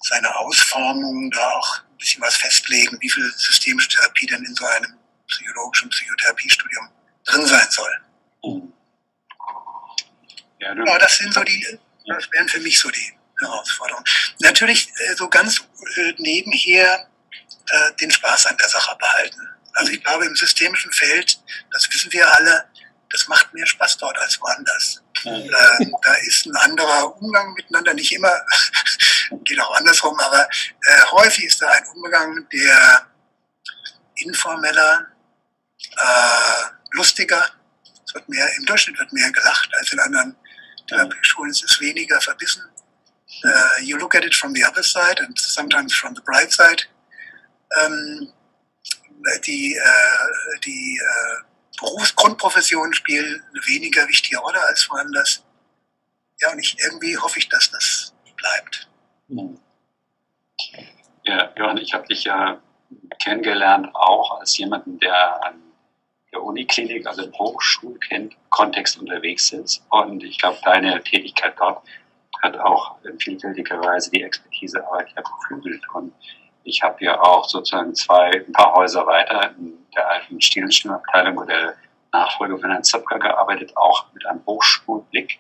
seine 0.03 0.35
Ausformungen 0.37 1.31
da 1.31 1.51
auch 1.51 1.79
ein 1.79 1.97
bisschen 1.99 2.23
was 2.23 2.37
festlegen, 2.37 2.99
wie 3.01 3.11
viel 3.11 3.33
systemische 3.37 3.91
Therapie 3.91 4.27
denn 4.27 4.45
in 4.45 4.55
so 4.55 4.67
einem 4.67 4.99
psychologischen 5.29 5.89
Psychotherapiestudium 5.89 6.89
drin 7.25 7.47
sein 7.47 7.71
soll. 7.71 8.01
Ja, 10.65 10.73
ja, 10.73 10.99
das 10.99 11.19
sind 11.19 11.35
so 11.35 11.43
die, 11.43 11.79
das 12.07 12.31
wären 12.33 12.49
für 12.49 12.61
mich 12.61 12.79
so 12.79 12.91
die 12.91 13.13
Herausforderungen. 13.41 14.05
Natürlich 14.41 14.89
äh, 14.89 15.15
so 15.15 15.29
ganz 15.29 15.61
äh, 15.97 16.15
nebenher 16.17 17.07
äh, 17.69 17.93
den 18.01 18.11
Spaß 18.11 18.47
an 18.47 18.57
der 18.57 18.69
Sache 18.69 18.97
behalten. 18.97 19.49
Also 19.75 19.93
ich 19.93 20.03
glaube, 20.03 20.25
im 20.25 20.35
systemischen 20.35 20.91
Feld, 20.93 21.39
das 21.71 21.87
wissen 21.93 22.11
wir 22.13 22.33
alle, 22.35 22.65
das 23.11 23.29
macht 23.29 23.53
mehr 23.53 23.67
Spaß 23.67 23.99
dort 23.99 24.17
als 24.19 24.41
woanders. 24.41 25.03
Mhm. 25.25 25.33
Äh, 25.33 25.91
da 26.03 26.15
ist 26.27 26.47
ein 26.47 26.57
anderer 26.57 27.15
Umgang 27.21 27.53
miteinander, 27.53 27.93
nicht 27.93 28.13
immer, 28.13 28.33
geht 29.45 29.61
auch 29.61 29.77
andersrum, 29.77 30.19
aber 30.19 30.49
äh, 30.49 31.03
häufig 31.11 31.45
ist 31.45 31.61
da 31.61 31.69
ein 31.69 31.87
Umgang, 31.95 32.49
der 32.49 33.07
informeller, 34.17 35.09
äh, 35.97 36.65
lustiger. 36.93 37.51
Es 38.07 38.15
wird 38.15 38.29
mehr, 38.31 38.49
im 38.57 38.65
Durchschnitt 38.65 38.99
wird 38.99 39.13
mehr 39.13 39.31
gelacht 39.31 39.69
als 39.75 39.93
in 39.93 40.01
anderen 40.01 40.37
Therapieschulen. 40.87 41.51
Es 41.51 41.63
ist 41.63 41.81
weniger 41.81 42.21
verbissen. 42.21 42.63
Uh, 43.45 43.83
you 43.83 43.99
look 43.99 44.15
at 44.15 44.25
it 44.25 44.35
from 44.35 44.55
the 44.55 44.65
other 44.65 44.83
side 44.83 45.21
and 45.21 45.39
sometimes 45.39 45.93
from 45.93 46.15
the 46.15 46.23
bright 46.23 46.53
side. 46.53 46.87
Ähm, 47.83 48.33
die 49.47 49.75
äh, 49.75 50.61
die 50.65 50.97
äh, 50.99 51.45
Berufsgrundprofessionen 51.79 52.95
spielen 52.95 53.43
eine 53.51 53.67
weniger 53.67 54.07
wichtige 54.09 54.39
Rolle 54.39 54.61
als 54.61 54.89
woanders. 54.91 55.43
Ja, 56.41 56.53
und 56.53 56.59
ich, 56.59 56.77
irgendwie 56.79 57.17
hoffe 57.17 57.39
ich, 57.39 57.49
dass 57.49 57.71
das 57.71 58.15
bleibt. 58.37 58.89
Ja, 61.25 61.53
Johann, 61.57 61.79
ich 61.79 61.95
habe 61.95 62.07
dich 62.07 62.25
ja 62.25 62.61
kennengelernt 63.23 63.89
auch 63.95 64.41
als 64.41 64.57
jemanden, 64.59 64.99
der 64.99 65.45
an 65.45 65.61
der 65.61 65.64
Uniklinik, 66.45 67.07
also 67.07 67.25
im 67.25 67.33
Hochschulkontext 67.33 68.99
unterwegs 68.99 69.53
ist. 69.53 69.85
Und 69.91 70.23
ich 70.23 70.39
glaube, 70.39 70.59
deine 70.65 71.03
Tätigkeit 71.03 71.55
dort 71.59 71.83
hat 72.43 72.59
auch 72.59 72.97
in 73.05 73.19
vielfältiger 73.19 73.81
Weise 73.81 74.11
die 74.11 74.23
Expertisearbeit 74.23 75.09
ja 75.17 75.23
beflügelt. 75.23 75.83
Und 75.95 76.13
ich 76.65 76.83
habe 76.83 77.05
ja 77.05 77.21
auch 77.21 77.49
sozusagen 77.49 77.95
zwei, 77.95 78.31
ein 78.47 78.53
paar 78.53 78.75
Häuser 78.75 79.07
weiter 79.07 79.51
in 79.59 79.75
der 79.95 80.09
alten 80.09 80.41
Stilenstimmenabteilung 80.41 81.39
oder 81.39 81.47
der 81.47 81.75
Nachfolge 82.13 82.59
von 82.59 82.71
Herrn 82.71 82.85
Zöpker 82.85 83.19
gearbeitet, 83.19 83.77
auch 83.77 84.07
mit 84.13 84.25
einem 84.27 84.41
Hochschulblick. 84.47 85.39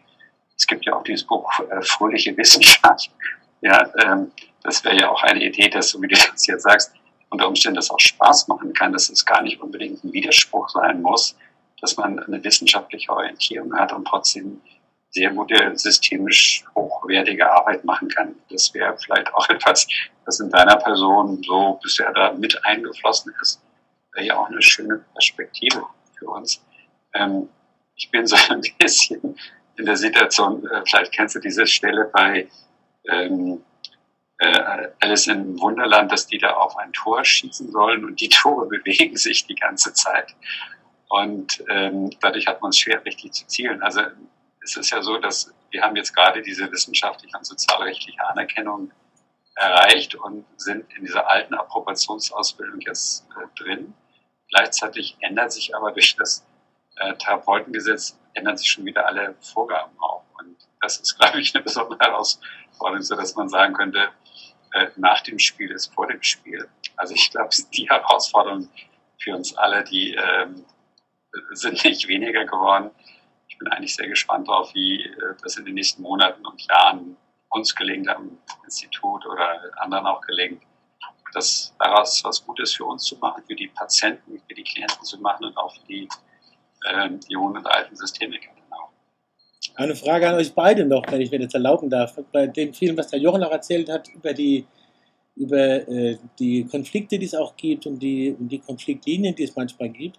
Es 0.56 0.66
gibt 0.66 0.84
ja 0.86 0.94
auch 0.94 1.02
dieses 1.02 1.24
Buch 1.24 1.50
äh, 1.70 1.82
Fröhliche 1.82 2.36
Wissenschaft. 2.36 3.10
Ja, 3.60 3.86
ähm, 4.02 4.32
das 4.62 4.84
wäre 4.84 4.96
ja 4.96 5.10
auch 5.10 5.22
eine 5.22 5.42
Idee, 5.42 5.68
dass, 5.68 5.90
so 5.90 6.00
wie 6.02 6.08
du 6.08 6.16
das 6.16 6.46
jetzt 6.46 6.62
sagst, 6.62 6.94
unter 7.30 7.48
Umständen 7.48 7.76
das 7.76 7.90
auch 7.90 8.00
Spaß 8.00 8.48
machen 8.48 8.72
kann, 8.72 8.92
dass 8.92 9.08
es 9.08 9.24
gar 9.24 9.42
nicht 9.42 9.60
unbedingt 9.60 10.04
ein 10.04 10.12
Widerspruch 10.12 10.68
sein 10.68 11.02
muss, 11.02 11.36
dass 11.80 11.96
man 11.96 12.18
eine 12.18 12.42
wissenschaftliche 12.42 13.10
Orientierung 13.10 13.74
hat 13.74 13.92
und 13.92 14.06
trotzdem 14.06 14.60
sehr 15.10 15.30
gute, 15.30 15.76
systemisch 15.76 16.64
hochwertige 16.74 17.50
Arbeit 17.50 17.84
machen 17.84 18.08
kann. 18.08 18.34
Das 18.50 18.74
wäre 18.74 18.96
vielleicht 18.98 19.32
auch 19.34 19.48
etwas, 19.48 19.86
was 20.24 20.40
in 20.40 20.50
deiner 20.50 20.76
Person 20.76 21.42
so 21.42 21.78
bisher 21.82 22.12
da 22.12 22.32
mit 22.32 22.64
eingeflossen 22.64 23.32
ist. 23.40 23.60
Wäre 24.12 24.26
ja 24.26 24.38
auch 24.38 24.48
eine 24.48 24.62
schöne 24.62 25.04
Perspektive 25.12 25.84
für 26.18 26.26
uns. 26.26 26.62
Ähm, 27.14 27.48
ich 27.96 28.10
bin 28.10 28.26
so 28.26 28.36
ein 28.50 28.62
bisschen 28.78 29.36
in 29.76 29.86
der 29.86 29.96
Situation, 29.96 30.66
äh, 30.66 30.82
vielleicht 30.86 31.12
kennst 31.12 31.34
du 31.34 31.40
diese 31.40 31.66
Stelle 31.66 32.10
bei 32.12 32.48
ähm, 33.08 33.62
äh, 34.44 34.90
Alice 35.00 35.26
im 35.26 35.60
Wunderland, 35.60 36.12
dass 36.12 36.26
die 36.26 36.38
da 36.38 36.54
auf 36.54 36.76
ein 36.76 36.92
Tor 36.92 37.24
schießen 37.24 37.70
sollen 37.70 38.04
und 38.04 38.20
die 38.20 38.28
Tore 38.30 38.66
bewegen 38.66 39.16
sich 39.16 39.46
die 39.46 39.54
ganze 39.54 39.92
Zeit. 39.92 40.34
Und 41.08 41.62
ähm, 41.68 42.10
dadurch 42.20 42.46
hat 42.46 42.60
man 42.60 42.70
es 42.70 42.78
schwer, 42.78 43.04
richtig 43.04 43.32
zu 43.32 43.46
zielen. 43.46 43.82
Also 43.82 44.00
es 44.62 44.76
ist 44.76 44.90
ja 44.90 45.02
so, 45.02 45.18
dass 45.18 45.52
wir 45.70 45.82
haben 45.82 45.96
jetzt 45.96 46.14
gerade 46.14 46.42
diese 46.42 46.70
wissenschaftliche 46.70 47.36
und 47.36 47.44
sozialrechtliche 47.44 48.24
Anerkennung 48.26 48.90
erreicht 49.56 50.14
und 50.14 50.44
sind 50.56 50.86
in 50.96 51.04
dieser 51.04 51.28
alten 51.28 51.54
Approbationsausbildung 51.54 52.80
jetzt 52.80 53.26
äh, 53.36 53.62
drin. 53.62 53.94
Gleichzeitig 54.48 55.16
ändert 55.20 55.52
sich 55.52 55.74
aber 55.76 55.92
durch 55.92 56.16
das 56.16 56.44
äh, 56.96 57.14
Therapeutengesetz 57.14 58.18
ändern 58.34 58.56
sich 58.56 58.70
schon 58.70 58.84
wieder 58.84 59.06
alle 59.06 59.34
Vorgaben 59.40 59.96
auch. 59.98 60.24
Und 60.38 60.56
das 60.80 60.98
ist, 60.98 61.14
glaube 61.18 61.40
ich, 61.40 61.54
eine 61.54 61.62
besondere 61.62 61.98
Herausforderung, 61.98 63.02
so 63.02 63.16
dass 63.16 63.34
man 63.34 63.48
sagen 63.48 63.74
könnte, 63.74 64.08
äh, 64.74 64.90
nach 64.96 65.20
dem 65.22 65.38
Spiel 65.38 65.70
ist 65.70 65.94
vor 65.94 66.06
dem 66.06 66.22
Spiel. 66.22 66.68
Also 66.96 67.14
ich 67.14 67.30
glaube, 67.30 67.50
die 67.72 67.88
Herausforderungen 67.88 68.68
für 69.18 69.34
uns 69.34 69.56
alle, 69.56 69.84
die 69.84 70.14
ähm, 70.14 70.64
sind 71.52 71.84
nicht 71.84 72.08
weniger 72.08 72.44
geworden. 72.44 72.90
Ich 73.48 73.58
bin 73.58 73.68
eigentlich 73.68 73.94
sehr 73.94 74.08
gespannt 74.08 74.48
darauf, 74.48 74.74
wie 74.74 75.02
äh, 75.02 75.34
das 75.42 75.56
in 75.56 75.64
den 75.64 75.74
nächsten 75.74 76.02
Monaten 76.02 76.44
und 76.44 76.60
Jahren 76.66 77.16
uns 77.50 77.74
gelingt 77.74 78.08
am 78.08 78.36
Institut 78.64 79.24
oder 79.26 79.60
anderen 79.76 80.06
auch 80.06 80.20
gelingt, 80.22 80.62
das 81.32 81.72
daraus 81.78 82.22
was 82.24 82.44
Gutes 82.44 82.74
für 82.74 82.84
uns 82.84 83.04
zu 83.04 83.16
machen, 83.18 83.44
für 83.46 83.54
die 83.54 83.68
Patienten, 83.68 84.40
für 84.48 84.54
die 84.54 84.64
Klienten 84.64 85.02
zu 85.04 85.20
machen 85.20 85.44
und 85.44 85.56
auch 85.56 85.72
für 85.72 85.86
die 85.86 86.08
äh, 86.84 87.10
jungen 87.28 87.56
und 87.58 87.66
alten 87.66 87.94
Systemiker. 87.94 88.53
Eine 89.76 89.96
Frage 89.96 90.28
an 90.28 90.36
euch 90.36 90.54
beide 90.54 90.84
noch, 90.84 91.04
wenn 91.10 91.20
ich 91.20 91.30
mir 91.30 91.40
das 91.40 91.54
erlauben 91.54 91.90
darf. 91.90 92.16
Bei 92.32 92.46
dem 92.46 92.72
Film, 92.72 92.96
was 92.96 93.08
der 93.08 93.18
Jochen 93.18 93.42
auch 93.42 93.50
erzählt 93.50 93.88
hat, 93.88 94.08
über 94.08 94.32
die, 94.32 94.64
über, 95.34 95.88
äh, 95.88 96.16
die 96.38 96.64
Konflikte, 96.64 97.18
die 97.18 97.26
es 97.26 97.34
auch 97.34 97.56
gibt 97.56 97.86
und 97.86 97.98
die, 97.98 98.36
und 98.38 98.48
die 98.48 98.60
Konfliktlinien, 98.60 99.34
die 99.34 99.42
es 99.44 99.56
manchmal 99.56 99.88
gibt, 99.88 100.18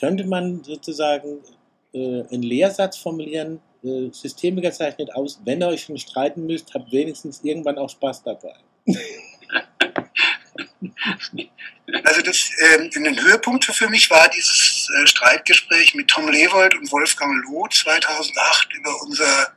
könnte 0.00 0.24
man 0.24 0.64
sozusagen 0.64 1.40
äh, 1.92 2.22
einen 2.30 2.42
Lehrsatz 2.42 2.96
formulieren, 2.96 3.60
äh, 3.82 4.08
Systemiker 4.10 4.72
zeichnet 4.72 5.14
aus, 5.14 5.40
wenn 5.44 5.62
ihr 5.62 5.68
euch 5.68 5.82
schon 5.82 5.98
streiten 5.98 6.46
müsst, 6.46 6.72
habt 6.72 6.90
wenigstens 6.90 7.44
irgendwann 7.44 7.76
auch 7.76 7.90
Spaß 7.90 8.22
dabei. 8.22 8.54
Also 12.02 12.22
das, 12.22 12.50
äh, 12.58 12.78
ein 12.78 13.20
Höhepunkt 13.20 13.64
für 13.66 13.88
mich 13.88 14.10
war 14.10 14.28
dieses 14.28 14.88
äh, 14.96 15.06
Streitgespräch 15.06 15.94
mit 15.94 16.08
Tom 16.08 16.28
Lewold 16.28 16.74
und 16.74 16.90
Wolfgang 16.90 17.44
Loh 17.44 17.68
2008 17.68 18.72
über 18.74 19.02
unser 19.02 19.54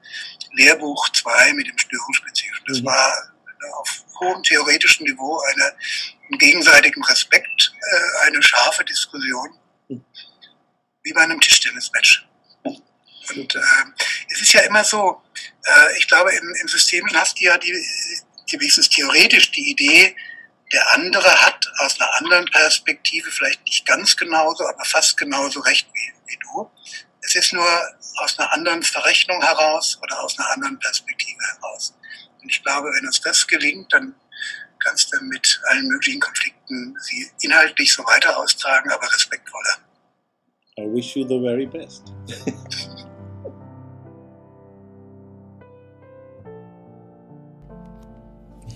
Lehrbuch 0.54 1.10
2 1.10 1.54
mit 1.54 1.68
dem 1.68 1.78
Störungsspezifischen. 1.78 2.66
Das 2.68 2.82
mhm. 2.82 2.86
war 2.86 3.14
auf 3.80 4.04
hohem 4.20 4.44
theoretischen 4.44 5.06
Niveau 5.06 5.42
eine, 5.52 5.74
im 6.30 6.38
gegenseitigen 6.38 7.04
Respekt 7.04 7.74
äh, 7.92 8.28
eine 8.28 8.42
scharfe 8.44 8.84
Diskussion, 8.86 9.50
mhm. 9.90 10.06
wie 11.04 11.14
bei 11.14 11.22
einem 11.22 11.40
Tischtennismatch. 11.40 12.28
Und 12.64 13.56
äh, 13.56 13.60
es 14.30 14.42
ist 14.42 14.54
ja 14.54 14.62
immer 14.62 14.84
so, 14.84 15.22
äh, 15.66 15.98
ich 15.98 16.08
glaube, 16.08 16.32
im, 16.32 16.56
im 16.62 16.68
Systemischen 16.68 17.20
hast 17.20 17.40
du 17.40 17.46
ja 17.46 17.58
die, 17.58 17.74
die 18.50 18.60
wenigstens 18.60 18.90
theoretisch 18.90 19.52
die 19.52 19.72
Idee, 19.72 20.16
der 20.74 20.94
andere 20.94 21.30
hat 21.46 21.66
aus 21.80 22.00
einer 22.00 22.14
anderen 22.18 22.46
Perspektive 22.46 23.32
vielleicht 23.32 23.64
nicht 23.66 23.86
ganz 23.86 24.18
genauso, 24.18 24.68
aber 24.68 24.84
fast 24.86 25.18
genauso 25.18 25.62
recht 25.62 25.88
wie, 25.94 26.14
wie 26.32 26.40
du. 26.40 26.70
Es 27.22 27.36
ist 27.36 27.54
nur 27.54 27.68
aus 28.18 28.38
einer 28.38 28.52
anderen 28.54 28.84
Verrechnung 28.84 29.42
heraus 29.42 29.98
oder 30.02 30.22
aus 30.22 30.38
einer 30.38 30.50
anderen 30.52 30.80
Perspektive 30.80 31.40
heraus. 31.56 31.94
Und 32.42 32.50
ich 32.50 32.64
glaube, 32.64 32.90
wenn 32.90 33.06
uns 33.06 33.22
das 33.22 33.48
gelingt, 33.48 33.92
dann 33.94 34.16
kannst 34.84 35.12
du 35.14 35.24
mit 35.24 35.60
allen 35.70 35.88
möglichen 35.88 36.20
Konflikten 36.20 36.96
sie 37.02 37.32
inhaltlich 37.42 37.94
so 37.94 38.04
weiter 38.06 38.38
austragen, 38.38 38.92
aber 38.92 39.12
respektvoller. 39.14 39.78
I 40.78 40.84
wish 40.84 41.16
you 41.16 41.28
the 41.28 41.40
very 41.40 41.66
best. 41.66 42.04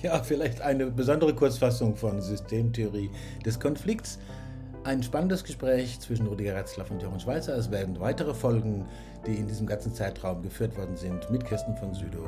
Ja, 0.04 0.24
vielleicht 0.24 0.62
eine 0.62 0.88
besondere 0.88 1.34
Kurzfassung 1.34 1.96
von 1.96 2.22
Systemtheorie 2.22 3.12
des 3.46 3.60
Konflikts. 3.60 4.18
Ein 4.84 5.04
spannendes 5.04 5.44
Gespräch 5.44 6.00
zwischen 6.00 6.26
Rüdiger 6.26 6.56
Retzlaff 6.56 6.90
und 6.90 7.04
Jochen 7.04 7.20
Schweizer. 7.20 7.56
Es 7.56 7.70
werden 7.70 8.00
weitere 8.00 8.34
Folgen, 8.34 8.88
die 9.28 9.36
in 9.36 9.48
diesem 9.48 9.68
ganzen 9.68 9.94
Zeitraum 9.94 10.42
geführt 10.42 10.76
worden 10.76 10.98
sind, 10.98 11.30
mit 11.30 11.46
Kirsten 11.46 11.76
von 11.78 11.94
Südow 11.94 12.28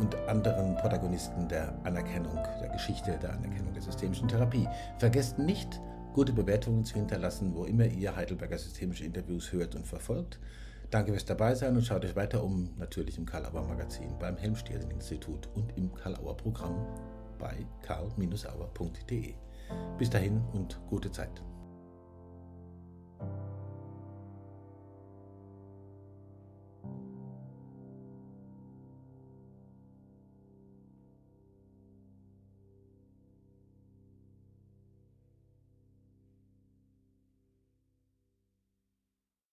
und 0.00 0.16
anderen 0.26 0.74
Protagonisten 0.76 1.48
der 1.48 1.74
Anerkennung, 1.84 2.38
der 2.62 2.70
Geschichte 2.70 3.18
der 3.20 3.34
Anerkennung 3.34 3.74
der 3.74 3.82
systemischen 3.82 4.28
Therapie. 4.28 4.66
Vergesst 4.98 5.38
nicht, 5.38 5.82
gute 6.14 6.32
Bewertungen 6.32 6.86
zu 6.86 6.94
hinterlassen, 6.94 7.54
wo 7.54 7.64
immer 7.64 7.84
ihr 7.84 8.16
Heidelberger 8.16 8.56
systemische 8.56 9.04
Interviews 9.04 9.52
hört 9.52 9.74
und 9.74 9.86
verfolgt. 9.86 10.38
Danke 10.92 11.12
fürs 11.12 11.24
dabei 11.24 11.54
sein 11.54 11.74
und 11.74 11.86
schaut 11.86 12.04
euch 12.04 12.14
weiter 12.16 12.44
um, 12.44 12.68
natürlich 12.76 13.16
im 13.16 13.24
Karlauer 13.24 13.66
Magazin, 13.66 14.14
beim 14.18 14.36
Helmstehlen-Institut 14.36 15.48
und 15.54 15.74
im 15.78 15.94
Karlauer 15.94 16.36
Programm 16.36 16.86
bei 17.38 17.66
karl-auer.de. 17.80 19.34
Bis 19.96 20.10
dahin 20.10 20.42
und 20.52 20.78
gute 20.90 21.10
Zeit. 21.10 21.42